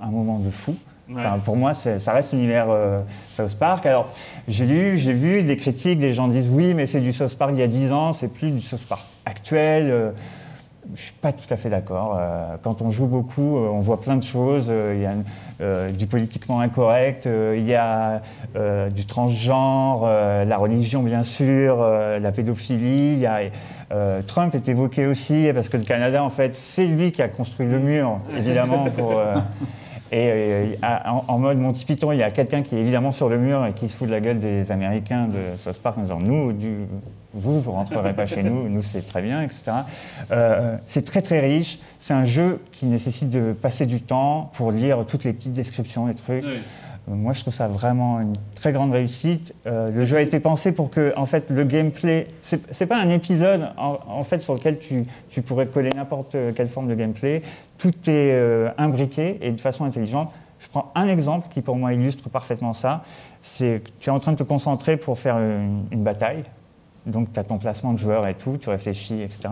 [0.00, 0.76] un moment de fou.
[1.14, 3.00] Enfin, pour moi, ça reste l'univers euh,
[3.30, 3.86] South Park.
[3.86, 4.08] Alors,
[4.48, 7.52] j'ai lu, j'ai vu des critiques, des gens disent oui, mais c'est du South Park
[7.52, 9.90] d'il y a 10 ans, c'est plus du South Park actuel.
[9.90, 10.10] Euh,
[10.94, 12.16] je suis pas tout à fait d'accord.
[12.18, 14.68] Euh, quand on joue beaucoup, euh, on voit plein de choses.
[14.70, 18.20] Euh, Il y a du politiquement incorrect, il y a
[18.90, 23.14] du transgenre, la religion bien sûr, la pédophilie.
[23.14, 23.40] Il y a,
[23.90, 27.28] euh, Trump est évoqué aussi parce que le Canada, en fait, c'est lui qui a
[27.28, 29.12] construit le mur, évidemment, pour.
[29.18, 29.36] euh,
[30.12, 30.74] et euh,
[31.28, 33.72] en mode Monty Python, il y a quelqu'un qui est évidemment sur le mur et
[33.72, 36.86] qui se fout de la gueule des Américains de South Park en disant Nous, du-
[37.34, 39.62] vous, vous rentrerez pas chez nous, nous c'est très bien, etc.
[40.30, 41.78] Euh, c'est très très riche.
[41.98, 46.06] C'est un jeu qui nécessite de passer du temps pour lire toutes les petites descriptions,
[46.06, 46.44] les trucs.
[47.08, 49.54] Moi, je trouve ça vraiment une très grande réussite.
[49.66, 53.08] Euh, le jeu a été pensé pour que, en fait, le gameplay, c'est pas un
[53.10, 57.42] épisode en, fait sur lequel tu, tu pourrais coller n'importe quelle forme de gameplay.
[57.78, 60.32] Tout est euh, imbriqué et de façon intelligente.
[60.58, 63.02] Je prends un exemple qui pour moi illustre parfaitement ça.
[63.40, 66.42] C'est tu es en train de te concentrer pour faire une, une bataille.
[67.04, 69.50] Donc tu as ton placement de joueurs et tout, tu réfléchis, etc.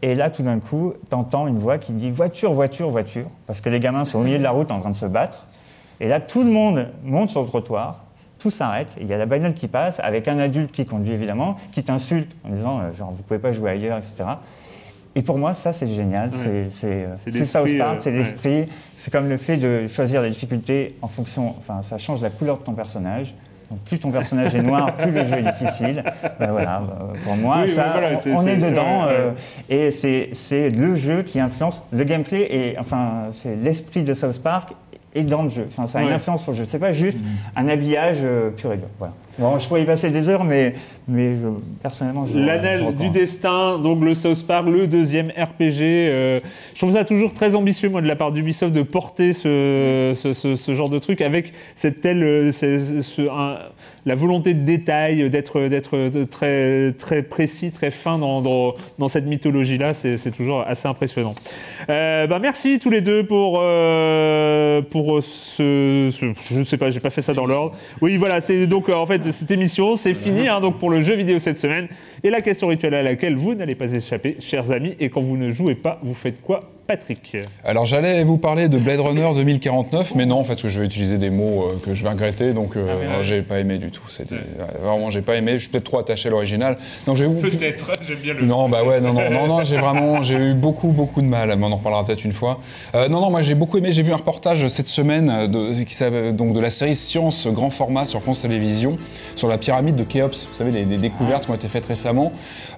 [0.00, 3.60] Et là, tout d'un coup, tu entends une voix qui dit voiture, voiture, voiture, parce
[3.60, 5.47] que les gamins sont au milieu de la route en train de se battre.
[6.00, 8.04] Et là, tout le monde monte sur le trottoir,
[8.38, 11.56] tout s'arrête, il y a la bagnole qui passe, avec un adulte qui conduit évidemment,
[11.72, 14.28] qui t'insulte en disant euh, genre vous pouvez pas jouer ailleurs, etc.
[15.16, 16.30] Et pour moi, ça c'est génial,
[16.70, 18.16] c'est euh, C'est South Park, euh, c'est ouais.
[18.18, 22.30] l'esprit, c'est comme le fait de choisir la difficulté en fonction, enfin ça change la
[22.30, 23.34] couleur de ton personnage.
[23.70, 26.02] Donc plus ton personnage est noir, plus le jeu est difficile.
[26.38, 29.06] Ben voilà, bah, pour moi, Oui, ça, ben voilà, on- est dedans.
[29.06, 29.30] ouais, euh,
[29.68, 34.72] et c'est le jeu qui influence le gameplay et enfin c'est l'esprit de South Park
[35.14, 35.64] et dans le jeu.
[35.68, 36.64] Enfin, ça a une influence sur le jeu.
[36.68, 37.18] C'est pas juste
[37.56, 38.88] un habillage euh, pur et dur.
[38.98, 39.14] Voilà.
[39.38, 40.72] Bon, je pourrais y passer des heures, mais
[41.06, 41.46] mais je,
[41.82, 45.80] personnellement, je L'anal du destin, donc le South Park, le deuxième RPG.
[45.80, 46.40] euh,
[46.74, 50.32] je trouve ça toujours très ambitieux, moi, de la part d'Ubisoft, de porter ce, ce,
[50.32, 53.58] ce- ce genre de truc avec cette telle, euh, ce- ce- un-
[54.08, 58.40] la volonté de détail, d'être très très précis, très fin dans,
[58.98, 59.92] dans, cette mythologie-là.
[59.94, 61.34] C'est toujours assez impressionnant.
[61.90, 66.90] Euh, bah, merci tous les deux pour euh, pour ce, ce- je ne sais pas,
[66.90, 67.76] j'ai pas fait ça dans l'ordre.
[68.00, 69.96] Oui, voilà, c'est donc euh, en fait cette, cette émission.
[69.96, 71.88] C'est fini hein, donc pour le jeu vidéo cette semaine.
[72.24, 75.36] Et la question rituelle à laquelle vous n'allez pas échapper, chers amis, et quand vous
[75.36, 77.36] ne jouez pas, vous faites quoi Patrick?
[77.64, 80.80] Alors j'allais vous parler de Blade Runner 2049, mais non, en fait, parce que je
[80.80, 83.76] vais utiliser des mots euh, que je vais regretter, donc euh, Ah, j'ai pas aimé
[83.76, 84.04] du tout.
[84.08, 85.52] C'était ouais, vraiment, j'ai pas aimé.
[85.52, 86.78] Je suis peut-être trop attaché à l'original.
[87.06, 90.22] Vais vous Peut-être, j'aime bien le Non, bah ouais, non, non, non, non j'ai vraiment,
[90.22, 91.54] j'ai eu beaucoup, beaucoup de mal.
[91.58, 92.58] Mais on en reparlera peut-être une fois.
[92.94, 93.92] Euh, non, non, moi j'ai beaucoup aimé.
[93.92, 97.68] J'ai vu un reportage cette semaine euh, de, qui donc de la série Science grand
[97.68, 98.96] format sur France Télévisions
[99.34, 100.48] sur la pyramide de Khéops.
[100.48, 102.07] Vous savez, les, les découvertes qui ont été faites récemment.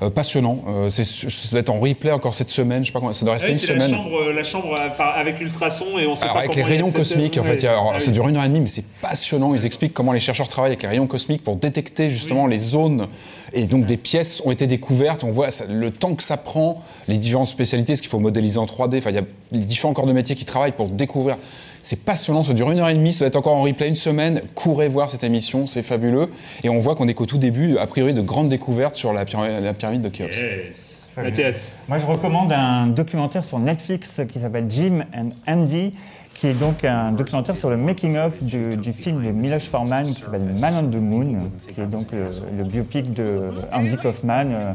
[0.02, 0.58] Euh, passionnant.
[0.68, 2.82] Euh, c'est, ça doit être en replay encore cette semaine.
[2.82, 3.12] Je sais pas comment.
[3.12, 3.96] Ça doit rester une c'est la semaine.
[3.98, 4.74] chambre, la chambre
[5.16, 7.66] avec ultrasons et on sait Alors pas avec les rayons cosmiques, en fait, il y
[7.66, 8.00] a- alors, Ah oui.
[8.04, 9.54] ça dure une heure et demie, mais c'est passionnant.
[9.54, 13.06] Ils expliquent comment les chercheurs travaillent avec les rayons cosmiques pour détecter justement les zones.
[13.52, 15.24] Et donc des pièces ont été découvertes.
[15.24, 18.58] On voit ça- le temps que ça prend, les différentes spécialités, ce qu'il faut modéliser
[18.58, 18.98] en 3D.
[18.98, 19.24] Enfin, il y a
[19.64, 21.36] différents corps de métier qui travaillent pour découvrir.
[21.82, 23.94] C'est passionnant, ça dure une heure et demie, ça va être encore en replay une
[23.94, 24.42] semaine.
[24.54, 26.28] Courez voir cette émission, c'est fabuleux.
[26.62, 29.24] Et on voit qu'on est qu'au tout début, a priori, de grandes découvertes sur la
[29.24, 30.36] pyramide, la pyramide de Khéops.
[30.36, 30.98] Yes.
[31.16, 31.68] Mathias.
[31.88, 35.92] Moi, je recommande un documentaire sur Netflix qui s'appelle Jim and Andy,
[36.34, 40.22] qui est donc un documentaire sur le making-of du, du film de Miloš Forman qui
[40.22, 42.26] s'appelle Man on the Moon, qui est donc le,
[42.56, 44.72] le biopic de Andy Kaufman, euh,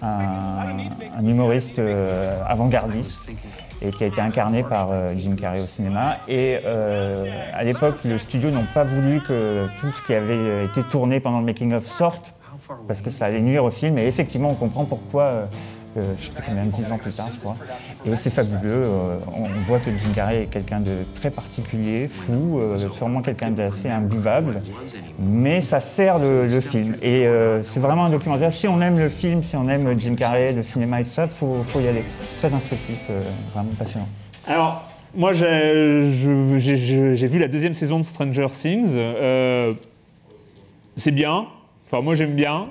[0.00, 3.30] un, un humoriste euh, avant-gardiste
[3.82, 6.18] et qui a été incarné par euh, Jim Carrey au cinéma.
[6.28, 10.82] Et euh, à l'époque, le studio n'ont pas voulu que tout ce qui avait été
[10.82, 12.34] tourné pendant le making-of sorte,
[12.86, 13.98] parce que ça allait nuire au film.
[13.98, 15.48] Et effectivement, on comprend pourquoi,
[15.94, 17.56] je ne sais plus combien, dix ans plus tard, je crois.
[18.06, 18.70] Et c'est fabuleux.
[18.70, 23.50] euh, on voit que Jim Carrey est quelqu'un de très particulier, fou, euh, sûrement quelqu'un
[23.50, 24.62] d'assez imbuvable.
[25.18, 26.96] Mais ça sert le, film.
[27.02, 28.52] Et euh, c'est vraiment un documentaire.
[28.52, 31.24] Si on aime le film, si on aime Jim Carrey, le cinéma et tout ça,
[31.24, 31.30] il
[31.64, 32.04] faut, y aller.
[32.38, 33.10] Très instructif,
[33.52, 34.08] vraiment passionnant.
[34.46, 34.82] Alors,
[35.14, 38.96] moi, j'ai vu la deuxième saison de Stranger Things.
[40.96, 41.46] C'est bien.
[41.86, 42.66] Enfin, moi, j'aime bien.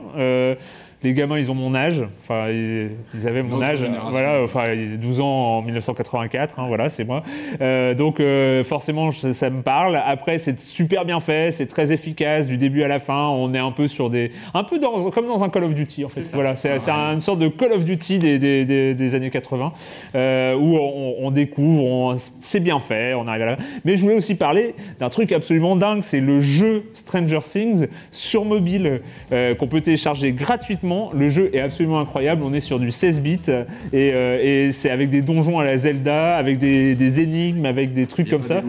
[1.04, 2.04] Les gamins, ils ont mon âge.
[2.22, 3.80] Enfin, ils, ils avaient mon Notre âge.
[3.80, 4.12] génération.
[4.12, 6.60] Voilà, enfin, ils- 12 ans en 1984.
[6.60, 7.24] hein, voilà, c'est moi.
[7.62, 10.00] Euh, donc, euh, forcément, ça, ça me parle.
[10.06, 11.52] Après, c'est super bien fait.
[11.52, 13.28] C'est très efficace du début à la fin.
[13.30, 16.06] On est un peu sur des, un peu dans, comme dans un Call of Duty
[16.06, 16.22] en fait.
[16.34, 19.72] Voilà, c'est c'est une sorte de Call of Duty des, des, des- des années 80
[20.16, 23.58] euh, où on, on découvre, c'est bien fait, on arrive à la.
[23.86, 28.46] Mais je voulais aussi parler d'un truc absolument dingue, c'est le jeu Stranger Things sur
[28.46, 30.91] mobile qu'on peut télécharger gratuitement.
[31.14, 32.44] Le jeu est absolument incroyable.
[32.44, 33.64] On est sur du 16 bits euh,
[33.94, 37.94] et, euh, et c'est avec des donjons à la Zelda, avec des, des énigmes, avec
[37.94, 38.62] des trucs comme ça.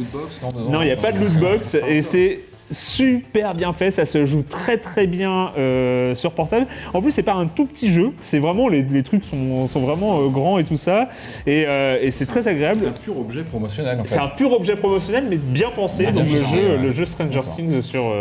[0.70, 2.40] Non, il n'y a pas de loot box et c'est
[2.72, 6.66] super bien fait, ça se joue très très bien euh, sur portable.
[6.92, 9.80] En plus, c'est pas un tout petit jeu, c'est vraiment les, les trucs sont, sont
[9.80, 11.10] vraiment euh, grands et tout ça,
[11.46, 12.80] et, euh, et c'est très agréable.
[12.80, 14.08] C'est un pur objet promotionnel en fait.
[14.08, 16.04] C'est un pur objet promotionnel, mais bien pensé.
[16.04, 18.12] Bien donc le jeu, le jeu Stranger Things sur.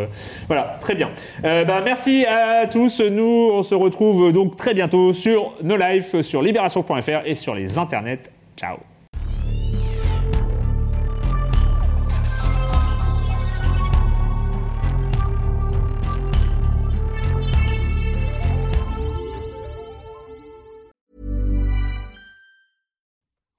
[0.48, 1.10] voilà, très bien.
[1.44, 3.02] Bah, merci à tous.
[3.02, 7.78] Nous, on se retrouve donc très bientôt sur No Life, sur libération.fr et sur les
[7.78, 8.20] internets.
[8.58, 8.91] Ciao.